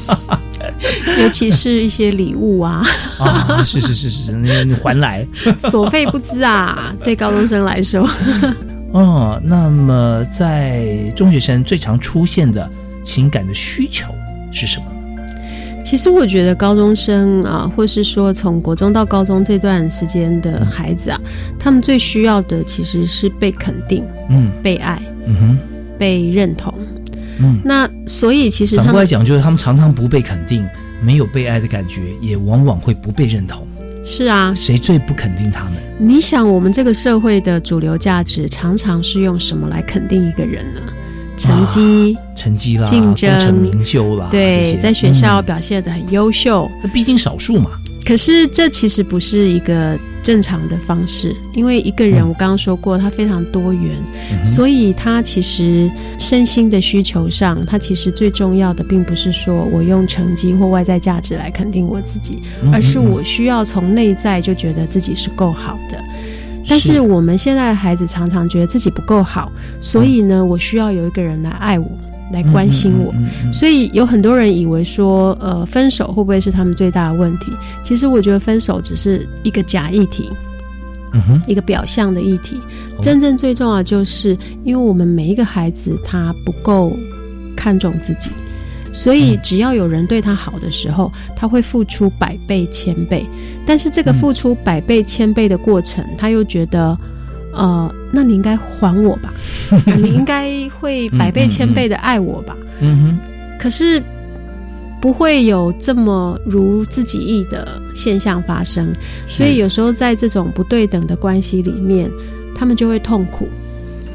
[0.07, 0.39] 啊！
[1.19, 2.81] 尤其是一些礼物啊，
[3.19, 5.27] 啊，是是是是，你你还来，
[5.57, 8.09] 所费不赀啊，对高中生来说。
[8.93, 12.71] 哦，那么在中学生最常出现的
[13.03, 14.15] 情感的需求
[14.49, 14.96] 是什么呢？
[15.87, 21.21] 其实我觉得高中生啊，或是说从国中到高中这段时间的孩子啊，
[21.57, 25.57] 他们最需要的其实是被肯定，嗯，被爱，嗯哼，
[25.97, 26.73] 被认同，
[27.39, 27.61] 嗯。
[27.63, 30.67] 那所以其实他们反过来讲，就是他们常常不被肯定，
[31.01, 33.65] 没有被爱的感觉，也往往会不被认同。
[34.03, 35.75] 是啊，谁最不肯定他们？
[35.97, 40.81] 你想，我们这个社会的主流价值常常是用什么来肯定一个人呢？
[41.37, 47.69] 成绩、啊、成绩啦，竞争、成名就啦，对，在学校表现得很优秀，那、嗯、毕竟少数嘛。
[48.05, 66.01] 可是这其实不是一个正常的方式，因为一个人我刚刚说过，他非常多元，嗯、所以他其实身心的需求上，他其实最重要的并不是说我用成绩或外在价值来肯定我自己，嗯、而是我需要从内在就觉得自己是够好的。
[66.67, 71.89] 但是我们现在的孩子常常觉得自己不够好，所以呢，我需要有一个人来爱我，
[72.31, 73.11] 来关心我。
[73.13, 77.51] 嗯嗯嗯、所以有很多人以为说，呃，分手会不会是他们最大的问题？
[77.83, 80.29] 其实我觉得分手只是一个假议题，
[81.13, 82.57] 嗯哼，一个表象的议题。
[82.97, 86.91] 哦、真正最重要的就是，因为我们每一个孩子他不够
[87.55, 88.29] 看重自己。
[88.97, 93.23] 所以，只要有人对他好的时候，他会付出百倍、千倍。
[93.63, 96.97] 但是，这个付出百倍、千倍的过程，他又觉得，
[97.53, 99.31] 呃，那你应该还我吧？
[99.95, 102.57] 你应该会百倍、千倍的爱我吧？
[102.79, 103.59] 嗯哼。
[103.59, 104.01] 可是，
[104.99, 108.91] 不会有这么如自己意的现象发生。
[109.29, 112.09] 所以有时候在这种不对等的关系里面，
[112.55, 113.47] 他们就会痛苦。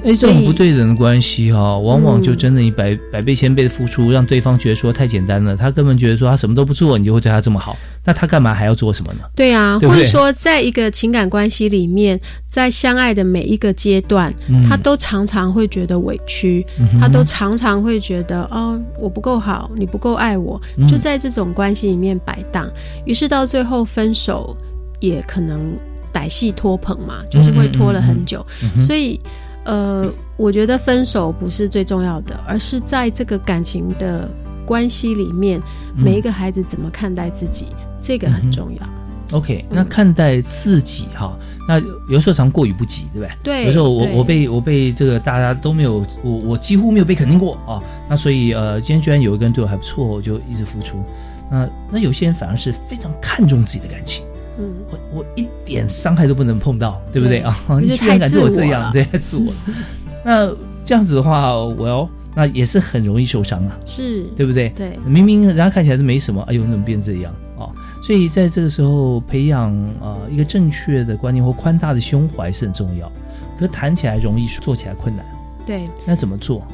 [0.05, 0.73] 哎，这种不对。
[0.73, 9.21] 等的关系哈、往往就真的你百、百倍千倍的付出，让对方觉得说太简单了，他根本觉得说他什么都不做，你就会对他这么好，那他干嘛还要做什么呢？
[9.37, 9.95] 对啊，对对？
[9.95, 14.62] 或者说，在一个情感关系里面，在相爱的每一个阶段，嗯。
[14.67, 20.88] 他都常常会觉得委屈，嗯他都常常会觉得哦，我不够好，你不够爱我，嗯。
[20.88, 22.67] 就在这种关系里面摆荡，
[23.05, 24.57] 于是到最后分手
[25.01, 25.75] 也可能
[26.15, 28.81] 歹戏拖棚嘛，就是会拖了很久，嗯嗯嗯嗯。
[28.81, 29.21] 所以。
[29.64, 34.29] 呃，我觉得分手不是最重要的，而是在这个感情的
[34.66, 35.61] 关系里面，
[35.96, 37.66] 嗯每一个孩子怎么看待自己，
[38.01, 38.88] 这个很重要。
[39.37, 41.35] OK，那看待自己哈，
[41.66, 43.62] 那有时候常过于不及，对不对？
[43.62, 47.83] 对有时候我我被我被这个大家都没有，我我几乎没有被肯定过啊。
[48.11, 51.03] 那所以呃，今天居然有一个人对我还不错，我就一直付出。
[51.51, 54.22] 那那有些人反而是非常看重自己的感情，
[54.59, 57.57] 嗯，我我一点伤害都不能碰到，对不对对啊？
[57.81, 59.59] 你居然敢对我这样，对，太自我了。
[60.25, 60.47] 那
[60.85, 63.79] 这样子的话，我要那也是很容易受伤啊。
[63.85, 64.69] 是，对不对？
[64.71, 67.73] 对明明人家看起来是没什么，哎呦，你怎么变这样啊、哦？
[68.03, 73.11] 所以在这个时候培养啊、呃一个正确的观念或宽大的胸怀是很重要。
[73.59, 75.25] 可是谈起来容易，做起来困难，
[75.67, 76.67] 对，那怎么做？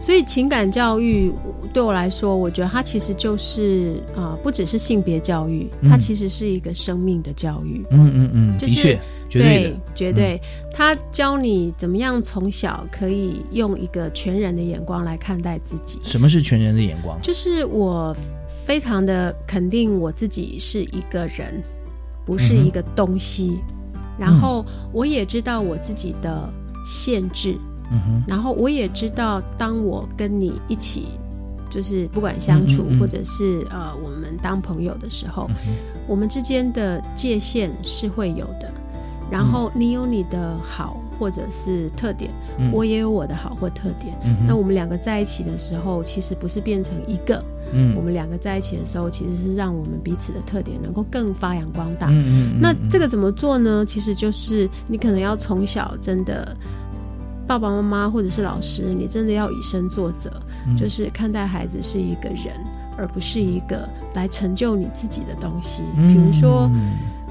[0.00, 1.32] 所以情感教育
[1.72, 7.84] 对我来说，我觉得它其实就是啊、呃不只是性别教育，嗯它其实是一个生命的教育。
[7.90, 10.40] 嗯嗯嗯，就是的确，绝对的，绝对。
[10.72, 15.98] 他教你怎么样从小可以用一个全人的眼光来看待自己。
[16.04, 17.18] 什么是全人的眼光？
[17.20, 18.16] 就是我
[18.64, 21.60] 非常的肯定我自己是一个人，
[22.24, 23.58] 不是一个东西。
[24.16, 26.48] 然后我也知道我自己的
[26.84, 27.56] 限制，
[28.26, 31.06] 然后我也知道，当我跟你一起，
[31.70, 35.48] 就是不管相处，嗯嗯嗯或者是呃我们当朋友的时候，
[36.06, 38.72] 我们之间的界限是会有的。
[39.30, 44.16] 然后你有你的好或者是特点，嗯我也有我的好或特点。
[44.46, 52.08] 那我们两个在一起的时候，其实不是变成一个，嗯我们两个在一起的时候，其实是让我们彼此的特点能够更发扬光大。
[52.08, 53.84] 嗯嗯嗯那嗯这个怎么做呢？
[53.84, 56.56] 其实就是你可能要从小真的。
[57.48, 60.30] 爸爸妈妈或者是老师，你真的要以身作则，
[60.68, 62.54] 嗯就是看待孩子是一个人，
[62.98, 65.82] 而不是一个来成就你自己的东西。
[65.96, 66.70] 嗯比如说，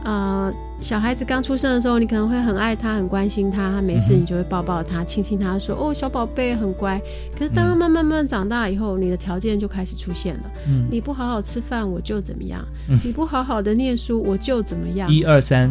[0.04, 7.02] 呃，小孩子刚出生的时候，你可能会很爱他，很关心他，他没事你就会抱抱他，亲亲他说：“哦，小宝贝很乖。”
[7.38, 10.44] 可是当他慢慢慢慢长大以后，你的条件就开始出现了。
[10.68, 15.12] 嗯你不好好吃饭，我就怎么样；嗯你不好好的念书，我就怎么样。
[15.12, 15.70] 一二三，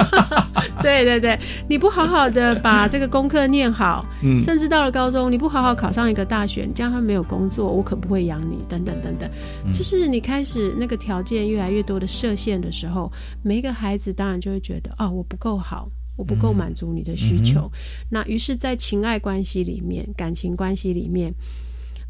[0.82, 4.40] 对对对，你不好好的把这个功课念好， 嗯。
[4.40, 9.28] 甚至到了高中，你不好好考上一个大学，你这样他没有工作，我可不会养你，等等等等。
[9.64, 9.72] 嗯。
[9.72, 13.10] 就是你开始那个条件越来越多的设限的时候，
[13.42, 15.90] 每一个孩子当然就会觉得啊、我不够好。
[16.16, 17.78] 我不够满足你的需求，嗯
[18.10, 21.32] 那于是，在情爱关系里面、感情关系里面，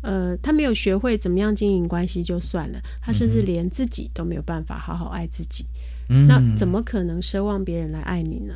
[0.03, 5.65] 呃，他没有学会怎么样经营关系就算了，他甚至连自己都没有办法好好爱自己，
[6.09, 8.55] 嗯那怎么可能奢望别人来爱你呢？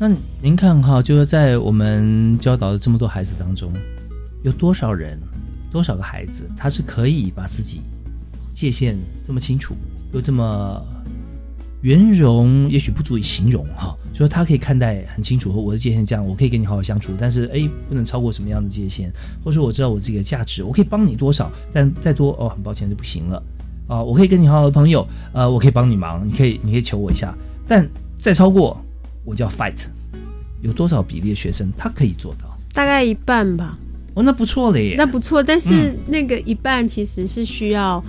[0.00, 0.10] 那
[0.42, 3.72] 您看哈，就是在我们教导的这么多孩子当中，
[4.42, 5.16] 有多少人、
[5.70, 7.82] 多少个孩子，他是可以把自己
[8.52, 9.76] 界限这么清楚，
[10.12, 10.84] 又这么
[11.82, 19.10] 圆融，也许不足以形容哈，就说他可以看待很清楚，我的界限这样，我可以跟你好好相处，但是哎，不能超过什么样的界限，
[19.44, 23.42] 或者说我知道我自己的价值，我可以帮你多少，但再多哦，很抱歉就不行了。
[23.88, 27.34] 啊、我可以跟你好好的朋友，呃，我可以帮你忙，你可以，你可以求我一下，
[27.68, 28.80] 但再超过，
[29.24, 29.74] 我就要 fight。
[30.62, 32.56] 有多少比例的学生他可以做到？
[32.72, 33.76] 大概一半吧。
[34.14, 34.94] 哦，那不错了耶。
[34.96, 38.02] 那不错，但是嗯那个一半其实是需要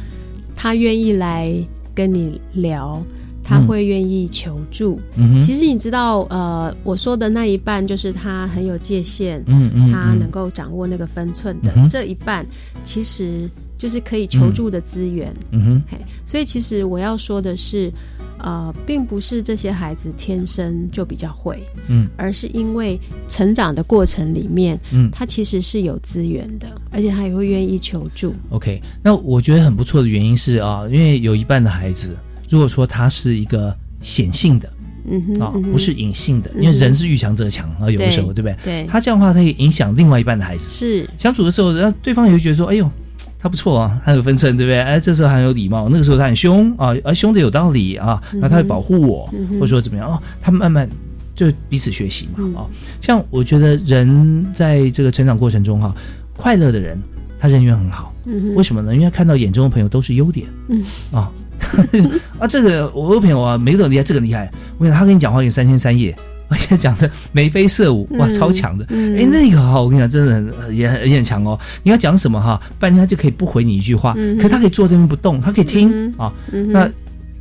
[0.55, 1.51] 他愿意来
[1.95, 3.03] 跟你聊，
[3.43, 4.99] 他嗯会愿意求助。
[5.15, 9.91] 嗯其实你知道，呃，我说的那一半就是他很有界限，嗯嗯嗯。
[9.91, 12.45] 他能够掌握那个分寸的、嗯这一半，
[12.83, 15.33] 其实就是可以求助的资源。
[15.51, 15.81] 嗯哼。
[15.91, 17.91] 嘿，所以其实我要说的是，
[18.39, 22.07] 呃，并不是这些孩子天生就比较会，嗯。
[22.15, 25.09] 而是因为成长的过程里面，嗯。
[25.11, 28.33] 他其实是有资源的，而且他也会愿意求助。
[28.51, 32.15] OK，那我觉得很不错的原因是啊，因为有一半的孩子，
[32.49, 34.69] 如果说他是一个显性的。
[35.05, 38.55] 嗯哼，啊、不是隐性的，嗯因为人是遇强则强啊，有的时候，对不对？
[38.63, 40.69] 对他这样的话，他也影响另外一半的孩子。
[40.69, 42.89] 是相处的时候，然后对方也会觉得说：“哎呦，
[43.37, 44.79] 他不错啊，他有分寸，对不对？
[44.79, 50.87] 哎，这时候他很有礼貌，那个时候他很凶啊，而凶的有道理啊，那他会保护我，嗯或者说怎么样哦，他慢慢
[51.35, 52.65] 就彼此学习嘛嗯啊、
[53.01, 55.93] 像我觉得人在这个成长过程中哈、
[56.37, 56.97] 快乐的人，
[57.37, 58.13] 他人缘很好。
[58.25, 58.95] 嗯为什么呢？
[58.95, 60.81] 因为他看到眼中的朋友都是优点嗯
[61.11, 61.29] 啊
[62.39, 62.47] 啊！
[62.47, 64.49] 这个我有朋友啊，每个都厉害，这个厉害。
[64.77, 66.15] 我跟你讲他跟你讲话可以三天三夜，
[66.49, 68.85] 而且讲的眉飞色舞，哇，嗯超强的。
[68.89, 71.59] 嗯哎，那个哈，我跟你讲，真的很呃也很也很强哦。
[71.83, 76.31] 你要讲什么哈，半天他就可以不回你一句话，可他可以坐这边不动，他可以听、啊。
[76.69, 76.89] 那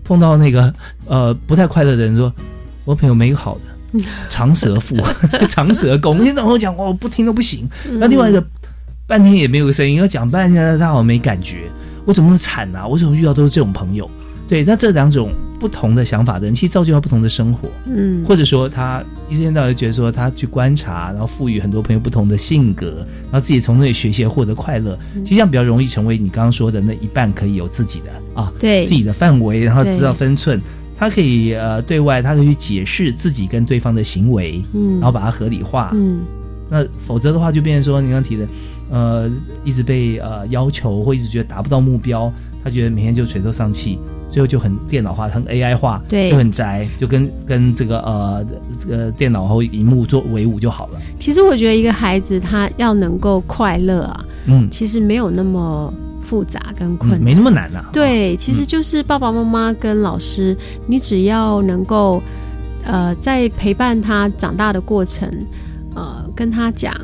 [0.05, 0.73] 碰到那个
[1.07, 2.33] 呃不太快乐的人说，
[2.85, 3.61] 我朋友没有好的。
[4.31, 4.97] 长舌妇、
[5.51, 7.68] 长舌公，你等我讲，我不听都不行。
[7.87, 8.43] 嗯那另外一个
[9.07, 11.70] 半天也没有个声音，要讲半天他好像没感觉，
[12.05, 12.86] 我怎么那么惨啊？
[12.86, 14.11] 我怎么遇到都是这种朋友？
[14.48, 17.68] 对，那这两种不同的想法的人，其实造就他不同的生活。
[17.86, 30.61] 嗯或者说他一天到晚觉得说他去观察，然后赋予很多朋友不同的性格，然后自己从那里学习获得快乐，实这样比较容易成为你刚刚说的那一半可以有自己的啊，对自己的范围，然后知道分寸。
[30.98, 35.92] 他可以呃对外，他可以去解释自己跟对方的行为，嗯然后把它合理化。
[35.94, 36.20] 嗯
[36.68, 38.46] 那否则的话，就变成说你刚提的，
[38.93, 39.28] 呃，
[39.64, 42.30] 一直被呃要求，或一直觉得达不到目标，
[42.62, 43.99] 他觉得每天就垂头丧气，
[44.30, 46.30] 最后就很电脑化、很 AI 化，对。
[46.30, 48.47] 就很宅，就跟跟这个呃
[48.78, 51.01] 这个电脑和荧幕做为伍就好了。
[51.18, 54.68] 其实我觉得一个孩子他要能够快乐啊，嗯。
[54.70, 62.22] 其实没有那么复杂跟困难，嗯，没那么难呐、对，其实就是爸爸妈妈跟老师，你只要能够，
[62.84, 65.28] 呃，在陪伴他长大的过程，
[65.95, 66.95] 呃，跟他讲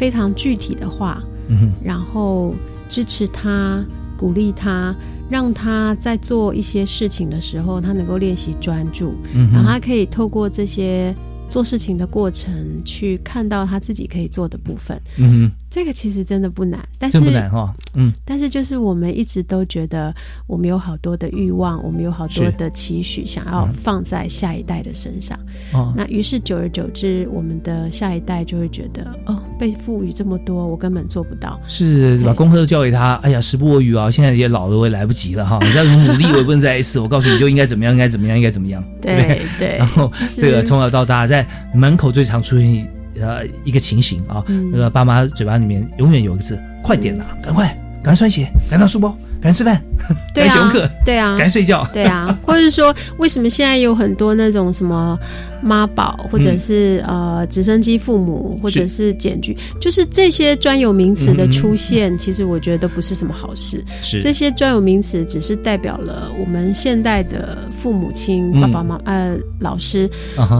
[0.00, 2.54] 非常具体的话，嗯然后
[2.88, 3.84] 支持他、
[4.16, 4.94] 鼓励他，
[5.28, 11.14] 让他在做一些事情的时候，他能够练习专注，嗯然后他可以透过这些
[11.50, 12.50] 做事情的过程，
[12.82, 14.98] 去看到他自己可以做的部分。
[15.18, 20.12] 嗯这个其实真的不难，但，是真不难哈，嗯，但是就是我们一直都觉得
[20.48, 25.38] 我们有好多的欲望，我们有好多的期许，想要嗯放在下一代的身上。
[25.72, 31.60] 哦那于是久而久之，我们的下一代就会觉得，哦，被赋予这么多，我根本做不到。
[31.68, 35.60] 是把功课都交给他，哎呀，时不我与啊，现在也老了，我也来不及了哈。
[35.64, 36.98] 你要努力，我也不能再一次。
[36.98, 39.46] 我告诉你，就应该怎么样，应该怎么样，应该怎么样，对不对？
[39.56, 42.90] 对然后就是这个从小到大，在门口最常出现
[43.20, 44.70] 呃一个情形啊，嗯。
[44.72, 47.66] 那个爸妈嘴巴里面永远有一个字：快点呐，赶快，
[48.02, 49.10] 赶快穿鞋，赶快拿书包，
[49.40, 49.80] 赶快吃饭，
[50.34, 50.72] 对 啊
[51.04, 55.18] 对啊，赶快睡觉，对啊， 或者是说，为什么现在有很多那种什么
[55.62, 63.82] 妈宝，或者是、呃直升机父母，或者是检举，就是这些专有名词的出现，其实我觉得都不是什么好事。
[64.02, 64.20] 是。
[64.20, 68.60] 这些专有名词只是代表了我们现代的父母亲、嗯。
[68.60, 70.08] 爸爸妈呃老师，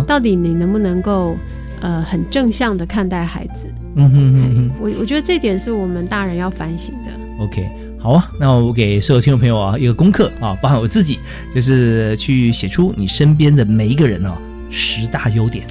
[0.06, 1.36] 到底你能不能够
[1.80, 3.66] 呃很正向的看待孩子？
[3.96, 4.70] 嗯哼嗯哼。
[4.80, 7.10] 我我觉得这点是我们大人要反省的。
[7.38, 7.66] OK，
[7.98, 11.18] 好啊，那我给所有听众朋友啊一个功课啊，包含我自己，
[11.54, 14.36] 就是去写出你身边的每一个人啊
[14.70, 15.66] 十大优点。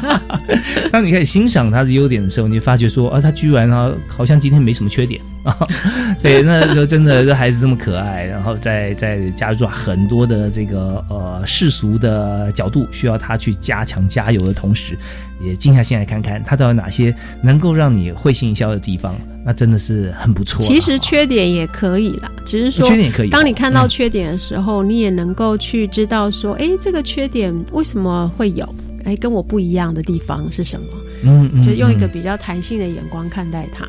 [0.92, 5.41] 当你开始欣赏他的优点的时候，你就发觉说啊，他居然啊好像今天没什么缺点啊。
[6.22, 14.96] 对，那就真的这孩子这么可爱，然后再再加入很多的这个呃世俗的角度，需要他去加强加油的同时，
[15.44, 20.66] 也静下心来看看他到底有哪些能够让你会心一笑的地方，那真的是很不错啊。
[20.66, 28.74] 其实缺点也可以啦，只是说缺点也可以当你看到嗯缺点的时候，你也能够去知道说，哎，这个缺点为什么会有？
[29.04, 30.86] 哎，跟我不一样的地方是什么？
[31.24, 33.84] 嗯嗯就用一个嗯比较弹性的眼光看待它，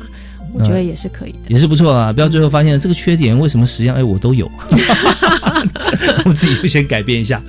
[0.54, 1.38] 我觉得也是可以的。
[1.48, 4.50] 也是不错啊，不要最后发现这个缺点为什么实际上哎我都有，
[6.24, 7.42] 我自己就先改变一下。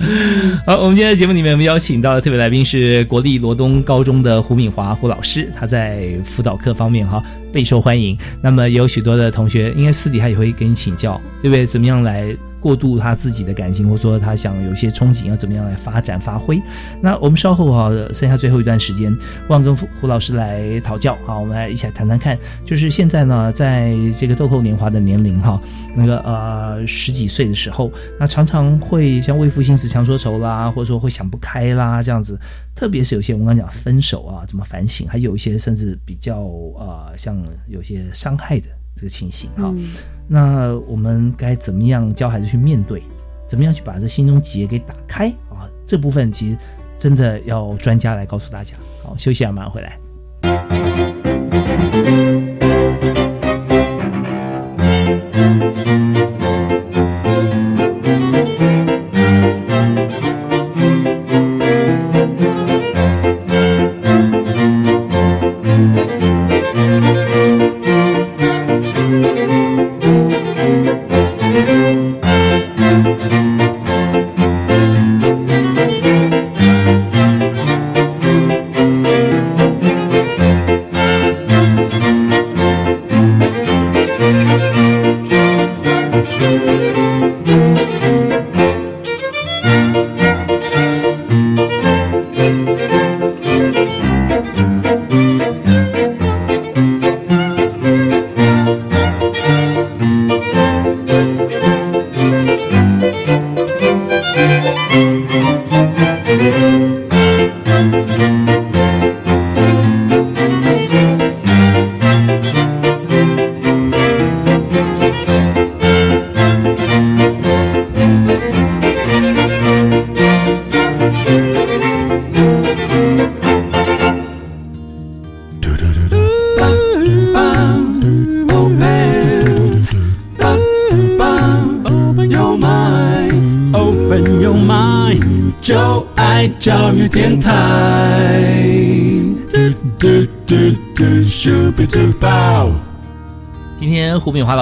[0.66, 8.18] 好，我们今天的节目里面，我们邀请到的特别来宾是国立罗东高中的胡敏华胡老师，他在辅导课方面哈备受欢迎。
[8.42, 11.64] 那么也有许多的同学，应该私底下也会跟你请教，对不对？
[11.64, 12.26] 怎么样来
[12.66, 16.60] 过渡他自己的感情，或者说他想有些憧憬，要怎么样来发展发挥？
[17.00, 19.16] 那我们稍后哈，剩下最后一段时间，
[19.48, 25.62] 望跟胡胡老师来讨教啊，我们来一起来谈谈看，就是现在呢，在这个豆蔻年华的年龄哈，
[25.94, 27.88] 那个呃十几岁的时候，
[28.18, 32.36] 那常常会像为赋新词强说愁啦，或者说会想不开啦这样子，
[32.74, 36.40] 特别是有些我们刚刚讲分手啊，怎么反省，还有一些甚至比较
[36.80, 38.66] 呃像有些伤害的
[38.96, 39.72] 这个情形哈。
[39.76, 39.88] 嗯
[40.28, 43.00] 那我们该怎么样教孩子去面对？
[43.46, 45.70] 怎么样去把这心中结给打开啊？
[45.86, 46.58] 这部分其实
[46.98, 48.74] 真的要专家来告诉大家。
[49.04, 49.96] 好，休息一下，马上回来。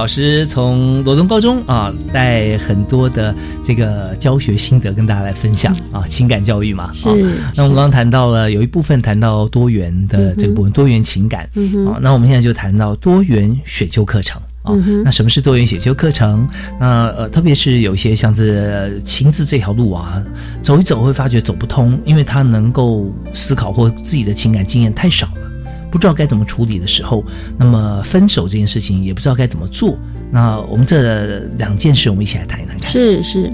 [0.05, 3.34] 老师从罗东高中啊带很多的
[3.64, 6.92] 这个教学心得跟大家来分享啊，情感教育嘛。
[6.92, 7.14] 是啊
[7.57, 11.48] 那我们刚刚谈到了有一部分谈到多元的这个部分，多元情感。
[11.55, 14.38] 嗯哼啊，那我们现在就谈到多元选修课程。
[14.62, 16.46] 啊那什么是多元选修课程？
[16.78, 20.22] 那呃，特别是有一些像是情字这条路啊，
[20.61, 25.50] 走一走会发觉走不通，因为他能够思考或自己的情感经验太少了。
[25.95, 27.24] 不知道该怎么处理的时候，
[27.57, 29.97] 那么分手这件事情也不知道该怎么做。
[30.28, 32.90] 那我们这两件事，我们一起来谈一谈看。
[32.90, 33.49] 是是，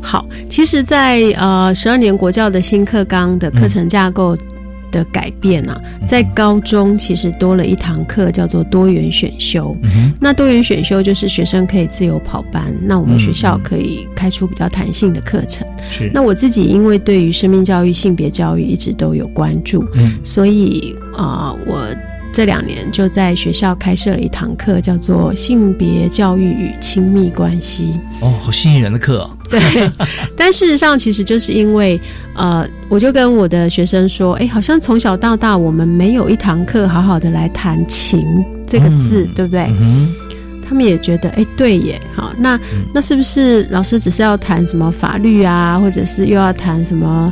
[0.00, 4.34] 好，其实在，呃十二年国教的新课纲的课程架构
[4.92, 9.76] 的改变啊，在高中其实多了一堂课叫做多元选修。
[9.82, 15.66] 嗯那多元选修就是学生可以自由跑班，那我们学校可以开出比较弹性的课程。
[15.90, 21.84] 是那我自己因为对于生命教育、性别教育一直都有关注，嗯所以啊、我
[22.32, 27.98] 这两年就在学校开设了一堂课，叫做性别教育与亲密关系。
[28.20, 29.30] 哦，好吸引人的课哦。
[29.50, 29.60] 对，
[30.36, 32.00] 但事实上其实就是因为，
[32.34, 38.22] 呃，我就跟我的学生说，哎，好像从小到大我们没有一堂课好好的来谈情
[38.66, 39.66] 这个字，对不对？
[39.80, 40.14] 嗯
[40.64, 42.58] 他们也觉得，哎，对耶，好，那、
[42.94, 47.30] 那是不是老师只是要谈什么法律啊，或者是又要谈什么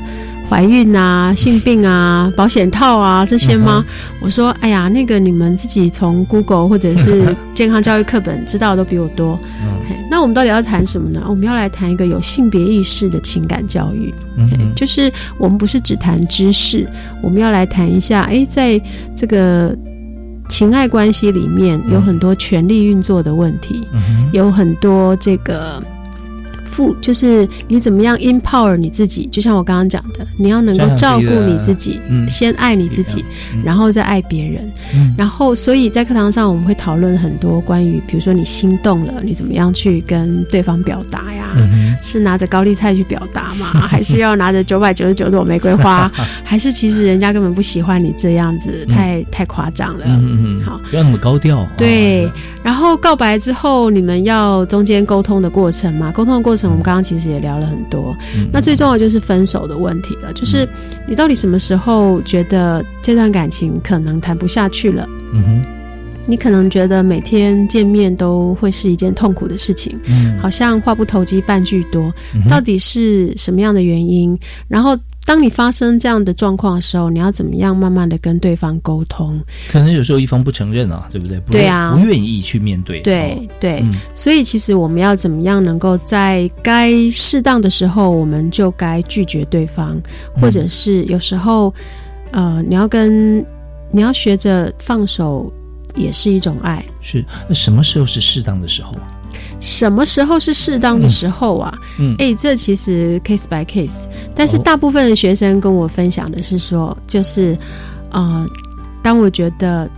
[0.51, 3.85] 怀孕啊、性病啊、保险套啊这些吗？
[4.21, 9.39] 我说，哎呀，那个你们自己从 Google 或者是 健康教育课本知道的都比我多。
[9.89, 11.25] 嘿那我们到底要谈什么呢？
[11.29, 14.13] 我们要来谈一个有性别意识的情感教育。
[14.37, 16.85] 嗯就是我们不是只谈知识，
[17.23, 18.81] 我们要来谈一下，哎，在
[19.15, 19.73] 这个
[20.49, 25.81] 情爱关系里面有很多权力运作的问题，嗯有很多这个。
[26.71, 33.25] 负就是你怎么样 empower 你自己，就像我刚刚讲的，你要能够照顾你自己，嗯先爱你自己，
[33.65, 34.71] 然后再爱别人。
[34.95, 41.53] 嗯然后，所以在课堂上我们会讨论很多关于，比如说你心动了，你怎么样去跟对方表达呀？
[41.57, 43.67] 嗯是拿着高丽菜去表达吗？
[43.89, 46.11] 还是要拿着九百九十九朵玫瑰花？
[46.45, 50.05] 还是其实人家根本不喜欢你这样子，太太夸张了。
[50.07, 51.67] 嗯嗯嗯，好，不要那么高调。
[51.77, 52.31] 对，
[52.63, 56.11] 然后告白之后，你们要中间沟通的过程嘛？
[56.11, 58.17] 沟通的过程，我们刚刚其实也聊了很多。
[58.37, 60.69] 嗯那最重要就是分手的问题了，就是
[61.07, 65.07] 你到底什么时候觉得这段感情可能谈不下去了？
[65.33, 65.63] 嗯哼，
[66.27, 74.39] 你可能觉得每天见面都会是一件痛苦的事情，嗯好像话不投机半句多，嗯到底是什么样的原因？
[74.69, 74.97] 然后。
[75.27, 79.41] 当你发生这样的状况的时候，你要怎么样慢慢的跟对方沟通？
[79.71, 81.39] 可能有时候一方不承认啊，对不对？
[81.41, 83.01] 不对啊不愿意去面对。
[83.03, 89.97] 对哦对、嗯所以其实我们要怎么样能够在该适当的时候，我们就该拒绝对方，
[90.35, 91.73] 嗯或者是有时候，
[92.33, 93.39] 呃，你要跟
[93.93, 95.53] 你要学着放手，
[95.95, 96.85] 也是一种爱。
[97.03, 98.95] 是那什么时候是适当的时候？
[99.61, 101.73] 什么时候是适当的时候啊？
[101.99, 102.17] 嗯。
[102.19, 107.57] 哎、这其实 case by case，但是大部分的学生跟我分享的是说，就是，
[108.11, 108.47] 呃，
[109.03, 109.89] 当我觉得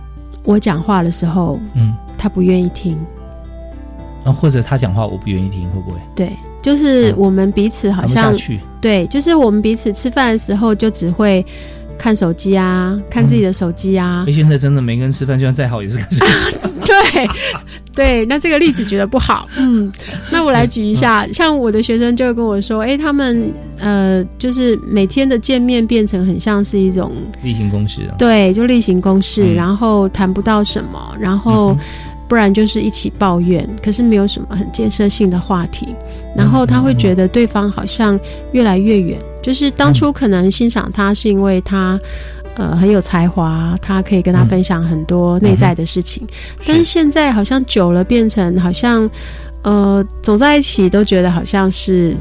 [0.43, 2.97] 我讲话的时候，嗯，他不愿意听，
[4.25, 5.97] 啊，或者他讲话我不愿意听，会不会？
[6.15, 8.35] 对，就是我们彼此好像
[8.81, 11.45] 对，就是我们彼此吃饭的时候就只会
[11.97, 14.25] 看手机啊，看自己的手机啊。
[14.27, 16.57] 哎，，现在真的每个人吃饭，就算再好也是看手机。
[16.85, 17.29] 对
[17.95, 19.91] 对，那这个例子举的不好，嗯，
[20.31, 28.15] 那我来举一下，像我的学生就会跟我说，哎，他们呃，就是每天的见面变成很像是一种例行公事啊。
[28.17, 29.53] 对，就例行公事，嗯。
[29.53, 31.77] 然后谈不到什么，然后
[32.33, 35.89] 不然就是一起抱怨，可是没有什么很建设性的话题，
[36.35, 38.19] 然后他会觉得对方好像
[38.53, 41.99] 越来越远，就是当初可能欣赏他是因为他。
[42.55, 46.23] 呃，很有才华，他可以跟他分享很多内在的事情，
[46.67, 49.09] 但是现在好像久了变成好像，
[49.63, 52.15] 呃，走在一起都觉得好像是，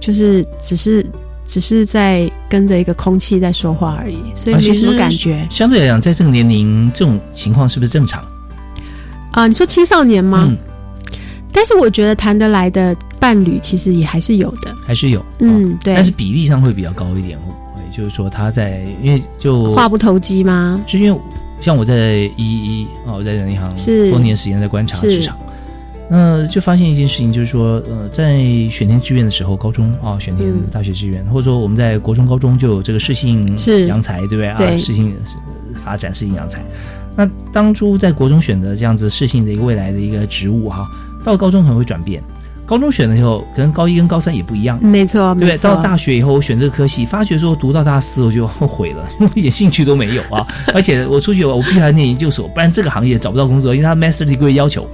[0.00, 1.04] 就是只是
[1.44, 5.46] 只是在跟着一个空气在说话而已，所以啊没什么感觉。
[5.50, 8.24] 相对来讲，在这个年龄，这种情况是不是正常？
[9.34, 10.46] 啊，你说青少年吗？
[10.48, 10.56] 嗯
[11.56, 14.74] 但是我觉得谈得来的伴侣其实也还是有的。
[14.84, 15.94] 还是有，嗯，对。
[15.94, 17.96] 但是比例上会比较高一点，会不会？
[17.96, 20.80] 就是说他在，因为就话不投机吗？
[20.88, 21.20] 是因为
[21.60, 22.42] 像我在一
[22.82, 25.38] 一啊，我在人银行是多年时间在观察是市场，
[26.10, 34.56] 那就发现一件事情，就是说，呃，在选填志愿的时候，高中啊选填嗯大学志愿，或者说我们在国中、高中就有这个适性是扬才，对不对啊？
[34.56, 35.14] 对适性
[35.84, 36.60] 发展适性扬才。
[37.16, 40.88] 那当初在国中选择这样子适性的一个未来的一个职务哈，
[41.24, 42.22] 到高中可能会转变。
[42.66, 50.46] 高中选了以后，可能高一跟高三也不一样，没错，对到大学以后，我选这个科系，发觉说读到大四我就后悔了，因为一点兴趣都没有啊。
[50.72, 54.88] 而且我出去我必须要念研究所，不然这个行业找不到工作，因为他 master degree 要求。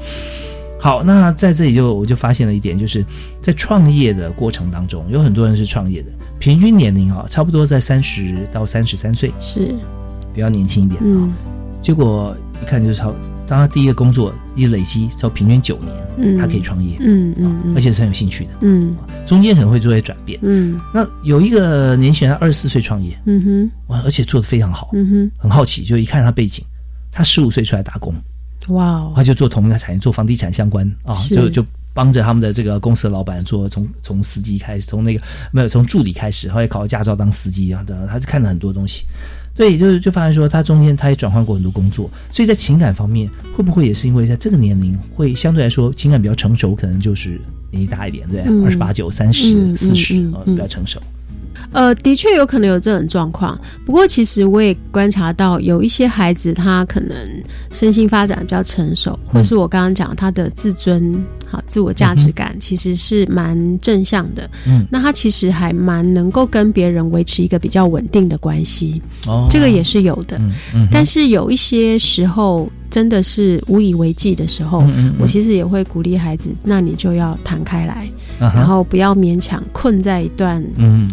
[0.81, 3.05] 好，那在这里就我就发现了一点，就是
[3.41, 6.09] 在创业的过程当中，有很多人是创业的，
[6.41, 9.73] 平均年龄啊，差不多在三十到三十三岁，是
[10.35, 11.01] 比较年轻一点。
[11.05, 11.33] 嗯
[11.83, 13.15] 结果一看就是超，
[13.47, 16.37] 当他第一个工作一累积超平均九年，嗯。
[16.37, 17.75] 他可以创业，嗯嗯嗯。
[17.75, 18.51] 而且是很有兴趣的。
[18.61, 18.95] 嗯。
[19.27, 20.39] 中间可能会做一些转变。
[20.43, 20.79] 嗯。
[20.95, 23.71] 那有一个年轻人，他二十四岁创业，嗯哼。
[23.89, 26.65] 哇，而且做得非常好，嗯哼，很好奇，就一看他背景，
[27.11, 28.15] 他十五岁出来打工，
[28.69, 35.21] 哇哦，他就做同一个产业，做房地产相关啊，就就帮着他们的这个公司的老板做从从司机开始，从那个
[35.51, 39.07] 没有从助理开始，后来考了驾照当司机啊，对，他就看了很多东西。
[39.61, 47.39] 对，就是就发现说，他中间他也转换过很多工作，所以在情感方面，会不会也是因为在这个年龄会相对来说情感比较成熟，可能就是
[47.71, 50.15] 年纪大一点，对二十八九、三十、嗯四十
[50.47, 50.99] 比较成熟。
[51.73, 53.59] 呃，的确有可能有这种状况。
[53.85, 57.17] 不过，其实我也观察到，有一些孩子他可能
[57.73, 64.49] 身心发展比较成熟，或是我刚刚讲他的自尊、好自我价值感其实是蛮正向的。
[64.67, 69.01] 嗯那他其实还蛮能够跟别人维持一个比较稳定的关系。
[69.27, 70.37] 哦这个也是有的。
[70.39, 75.15] 嗯嗯但是有一些时候真的是无以为继的时候，嗯嗯嗯。
[75.21, 80.63] 我其实也会鼓励孩子，那你就要弹开来，啊然后不要勉强困在一段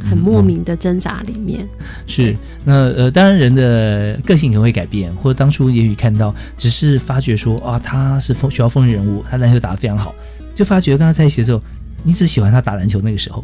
[0.09, 1.67] 很莫名的挣扎里面。
[2.07, 10.15] 是，那呃，当然人的个性可能会改变，或者当初也许看到，只是发觉说啊，他是风学校风云人物，他篮球打得非常好，
[10.55, 11.61] 就发觉跟他在一起的时候，
[12.03, 13.43] 你只喜欢他打篮球那个时候，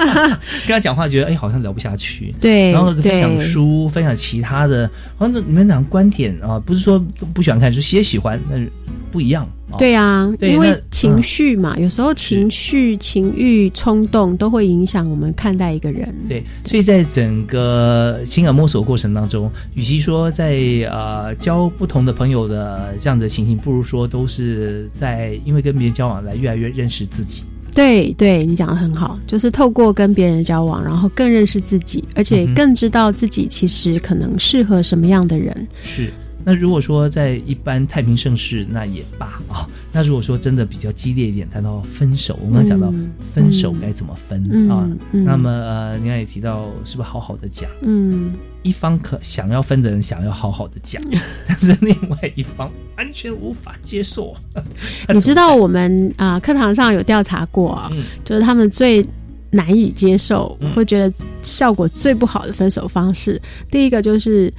[0.66, 4.82] 跟他讲话觉得哎好像聊不下去，对然后分享对书，分享其他的，
[5.18, 6.98] 然后你们俩观点啊，不是说
[7.34, 8.70] 不喜欢看书，也喜欢，但是
[9.10, 9.44] 不一样。
[9.44, 16.14] 哦对啊，对因为情绪嘛，有时候情绪、情欲、冲动都会影响我们看待一个人。
[16.28, 20.56] 对，所以在整个情感摸索过程当中，与其说在
[20.88, 27.42] 呃交不同的朋友的这样子的情形，不如说都是在因为跟别人交往来越来越认识自己。
[27.76, 35.68] 对，对你讲的很好，就是透过跟别人交往，然后更认识自己，而且更知道自己其实可能适合什么样的人。
[35.84, 36.10] 是。
[36.48, 39.66] 那如果说在一般太平盛世，那也罢啊。
[39.92, 44.88] 那如果说真的比较激烈一点，谈到分手，我们刚刚讲到嗯分手该怎么分、嗯啊？
[45.10, 47.68] 嗯那么呃，您刚也提到，是不是好好的讲？
[47.80, 51.02] 嗯，一方可想要分的人想要好好的讲，
[51.48, 54.32] 但是另外一方完全无法接受。
[55.12, 59.04] 你知道我们啊、课堂上有调查过啊，嗯就是他们最
[59.50, 64.52] 难以接受，会觉得效果最不好的分手方式，第一个就是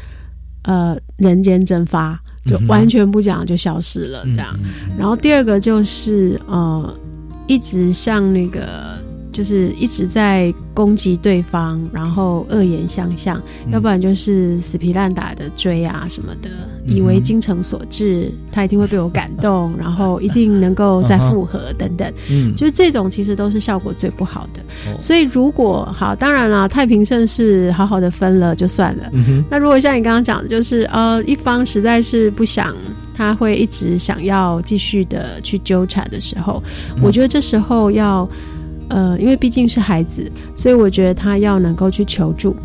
[0.68, 4.56] 呃人间蒸发，就完全不讲就消失了嗯这样。
[5.00, 6.94] 然后第二个就是呃
[7.48, 8.96] 一直像那个。
[9.30, 13.38] 就是一直在攻击对方，然后恶言相向，
[13.68, 22.12] 嗯要不然就是死皮烂打的追啊什么的，嗯以为精诚所至，他一定会被我感动， 然后一定能够再复合等等。
[22.32, 24.62] 嗯就是这种其实都是效果最不好的。
[24.62, 29.12] 哦所以如果好，当然了，太平盛世好好的分了就算了。
[29.50, 32.76] 那如果像你刚刚讲的，就是呃，一方实在是不想，
[33.14, 36.64] 他会一直想要继续的去纠缠的时候，
[36.96, 38.28] 嗯我觉得这时候要
[38.90, 42.56] 呃，因为毕竟是孩子，所以我觉得他要能够去求助。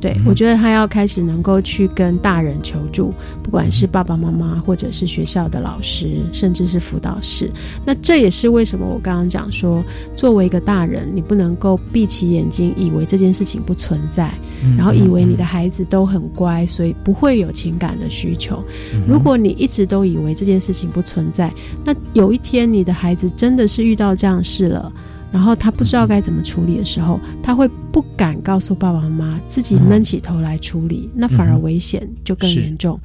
[0.00, 7.50] 对，嗯我觉得他要开始能够去跟大人求助，不管嗯是爸爸妈妈，或者是学校的老师，甚至是辅导室。
[7.84, 9.84] 那这也是为什么我刚刚讲说，
[10.16, 14.32] 作为一个大人，你不能够闭起眼睛，以为这件事情不存在，
[14.62, 18.62] 嗯然后以为你的孩子都很乖，所以不会有情感的需求。
[18.94, 21.52] 嗯如果你一直都以为这件事情不存在，
[21.84, 24.92] 那有一天你的孩子真的是遇到这样的事了。
[25.32, 32.98] 然后他不知道该怎么处理的时候，他会不敢告诉爸爸妈妈，自己闷起头来处理，那反而危险就更是严重。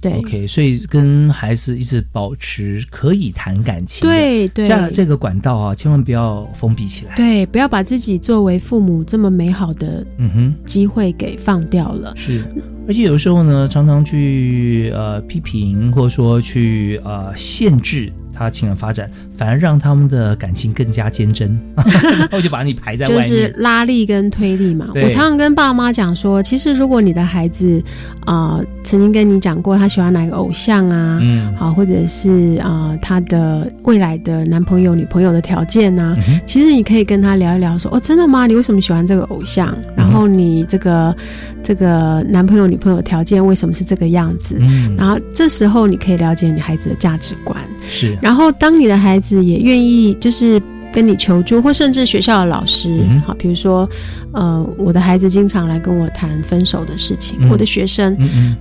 [0.00, 7.14] 对 OK，所以跟孩子一直保持可以谈感情的，对对这这个管道啊，千万不要封闭起来。
[7.14, 12.12] 对，不要把自己作为父母这么美好的嗯哼，机会给放掉了。
[12.18, 12.44] 是，
[12.86, 23.22] 而且有时候呢，常常去呃批评，或者说去呃限制他情感发展，反而让他们的感情更加坚贞， 然后就把你排在 外面。
[23.22, 24.88] 就是拉力跟推力嘛。
[24.94, 27.82] 我常常跟爸妈讲说，其实如果你的孩子
[28.26, 38.46] 啊、呃曾经跟你讲过他喜欢哪个偶像啊，嗯好、或者是啊、呃他的未来的男朋友、女朋友的条件啊，嗯其实你可以跟他聊一聊说，哦，真的吗？
[38.46, 39.74] 你为什么喜欢这个偶像？
[39.96, 41.16] 嗯然后你这个
[41.62, 44.58] 这个男朋友、女朋友条件为什么是这个样子？
[44.60, 47.58] 嗯然后这时候你可以了解你孩子的价值观。
[47.88, 50.60] 是然后，当你的孩子也愿意，就是
[50.90, 53.86] 跟你求助，或甚至学校的老师，嗯好，比如说，
[54.32, 57.50] 呃，我的孩子经常来跟我谈分手的事情，嗯。
[57.50, 58.16] 我的学生，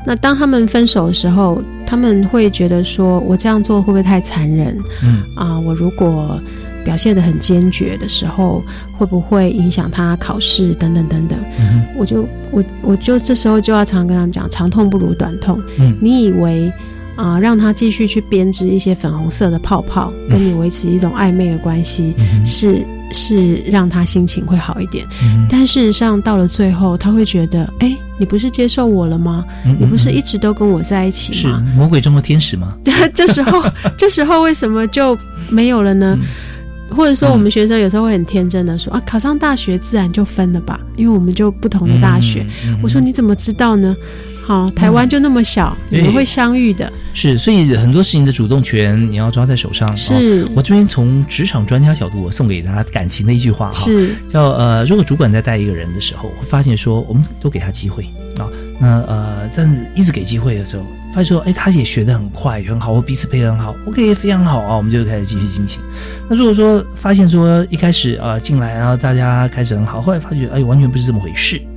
[0.06, 4.78] 那当他们分手的时候，他们会觉得说，我这样做会不会太残忍？
[5.02, 5.24] 嗯。
[5.36, 6.38] 啊、我如果
[6.84, 8.62] 表现的很坚决的时候，
[8.98, 10.76] 会不会影响他考试？
[10.76, 11.40] 等等等等？
[11.58, 15.58] 嗯我就我我就这时候就要常常跟他们讲，长痛不如短痛。
[15.80, 15.96] 嗯。
[16.02, 16.70] 你以为
[17.16, 25.06] 啊、让他继续去编织一些粉红色的泡泡，跟你维持一种暧昧的关系，嗯是是让他心情会好一点。
[25.24, 29.46] 嗯但事实上，到了最后，他会觉得，哎，你不是接受我了吗？
[29.66, 31.64] 嗯你不是一直都跟我在一起是吗？
[31.76, 32.76] 魔鬼中的天使吗？
[33.14, 33.64] 这时候，
[33.98, 35.18] 这时候为什么就
[35.50, 36.18] 没有了呢？
[36.90, 42.46] 或者说，我们学生有时候会很天真的说、啊，考上大学自然就分了吧，因为我们就不同的大学。
[42.66, 43.96] 嗯嗯我说你怎么知道呢？
[44.46, 46.92] 好，台湾就那么小，你们会相遇的。
[47.14, 49.96] 是，所以很多事情的主动权你要抓在手上。
[49.96, 58.04] 是哦我这边从职场专家角度，我送给大家感情的一句话哈，是叫呃，如果主管在带一个人的时候，会发现说，我们都给他机会
[58.38, 60.84] 啊，那呃，但是一直给机会的时候，
[61.14, 65.80] 发现说，哎，他也学得很快，也很好，或彼此配合很好，OK，也非常好啊，我们就开始继续进行。
[66.30, 71.73] 那如果说发现说一开始啊、呃进来，然后大家开始很好，后来发觉哎完全不是这么回事啊，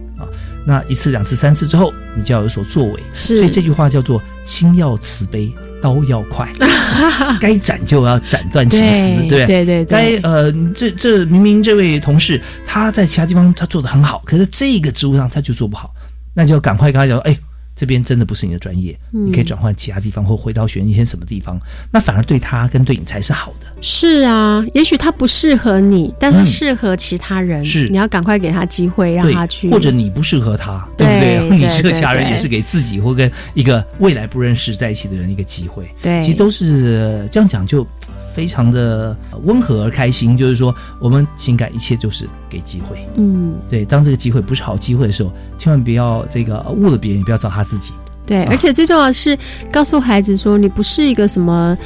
[0.67, 3.03] 那一次两次三次之后，你就要有所作为。
[3.15, 5.51] 是所以这句话叫做心要慈悲，
[5.81, 6.47] 刀要快，
[7.41, 15.95] 该斩就要斩断情丝，对对对对对该呃，这这明明这位同事他在其他地方他做的很好，可是这个职务上他就做不好，
[16.35, 17.39] 那就要赶快跟他讲，哎。
[17.77, 21.61] 这边真的不是你的专业，嗯你可以转换其他地方，或回到学一些什么地方，
[21.93, 23.67] 那反而对他跟对你才是好的。
[23.83, 27.63] 是啊，也许他不适合你，但他嗯适合其他人。
[27.63, 29.71] 是你要赶快给他机会，让他去。
[29.71, 31.51] 或者你不适合他，对对不对？
[31.57, 35.87] 你对适合其他人，也是给自己或跟一个未来不认识在一起的人一个机会。
[36.01, 37.87] 对其实都是这样讲，就
[38.37, 40.37] 非常的温和而开心。
[40.37, 43.09] 就是说，我们情感一切就是给机会。
[43.17, 47.93] 嗯，对，当这个机会不是好机会的时候，千万不要这个呃误了别人，也不要找他自己。
[48.27, 49.37] 对，啊而且最重要的是
[49.73, 51.77] 告诉孩子说，你不是一个什么。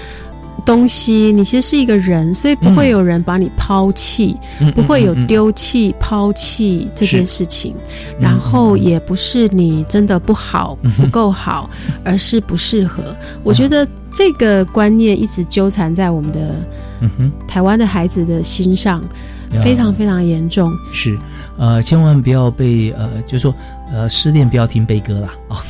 [0.66, 7.74] 东西，你其实是一个人，所以不会有人把你抛弃，嗯不会有嗯嗯嗯丢弃、抛弃这件事情，
[8.10, 11.70] 嗯然后也不是你真的不好、嗯不够好，
[12.04, 13.02] 而是不适合。
[13.42, 13.88] 我觉得
[14.20, 16.54] 这个观念一直纠缠在我们的
[17.48, 19.00] 台湾的孩子的心上，
[19.54, 20.70] 呀非常非常严重。
[20.92, 21.18] 是，
[21.56, 23.54] 呃，千万不要被呃，就是说
[23.90, 25.64] 呃，失恋不要听悲歌啦啊。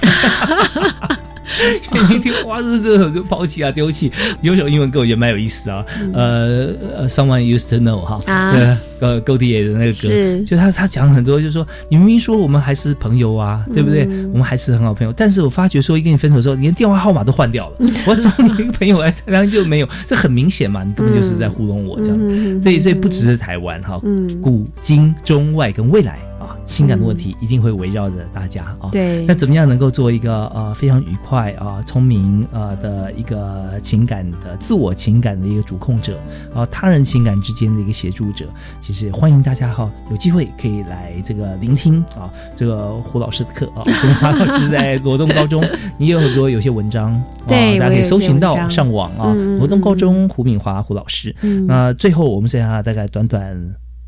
[2.10, 4.10] 你听哇，这这首就抛弃啊，丢弃。
[4.42, 8.52] 有首英文歌我觉得蛮有意思啊，呃呃，Someone used to know 哈，啊。
[8.52, 10.42] 呃， 呃，Goldie 的那个歌，是。
[10.44, 14.06] 就他他讲很多，就是说你明明说我们还是朋友啊，对不对？
[14.32, 22.16] 我们还是很好朋友，但是我发觉说一跟你分手之后，你连电话号码都换掉了， 我找你一个朋友来，然后就没有，这很明显嘛，你根本就是在糊弄我这样。
[22.20, 24.40] 嗯所以所以不只是台湾哈，嗯。
[24.40, 26.29] 古今中外跟未来啊，
[26.64, 28.88] 情感的问题一定会围绕着大家啊。
[28.92, 36.18] 对那怎么样能够做一个呃非常愉快啊、聪明呃的一个情感的自我情感的一个主控者
[36.54, 38.46] 啊，他人情感之间的一个协助者？
[38.80, 45.64] 其实欢迎大家哈，有机会可以来这个聆听啊，这个胡老师的课啊， 胡华老师在罗东高中，
[45.98, 47.12] 你有很多有些文章，
[47.46, 51.34] 对大家可以搜寻到上网啊，嗯嗯罗东高中胡敏华胡老师。
[51.42, 53.56] 嗯那最后我们剩下大概短短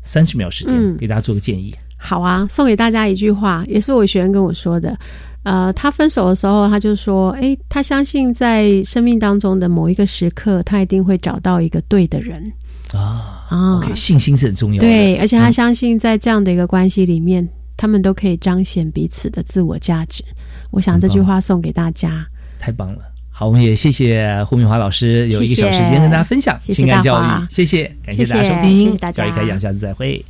[0.03, 1.73] 三十秒时间，嗯给大家做个建议。
[2.05, 4.93] 好啊，送给大家一句话，也是我学员跟我说的。
[5.43, 12.51] 呃，他分手的时候，他就说：“诶，他相信在生命当中的某一个时刻，他一定会找到一个对的人
[12.93, 13.47] 啊。
[13.49, 14.85] 啊 OK，信心是很重要的。
[14.85, 17.47] 对，而且他嗯相信在这样的一个关系里面，
[17.77, 20.23] 他们都可以彰显彼此的自我价值。
[20.71, 22.25] 我想这句话送给大家。
[22.59, 22.99] 太棒了。
[23.31, 30.23] 好，我们也谢谢胡敏华老师有一个小时间跟大家分享谢谢情感教育，谢谢，感谢大家收听，谢谢大家教育开讲，下次再会。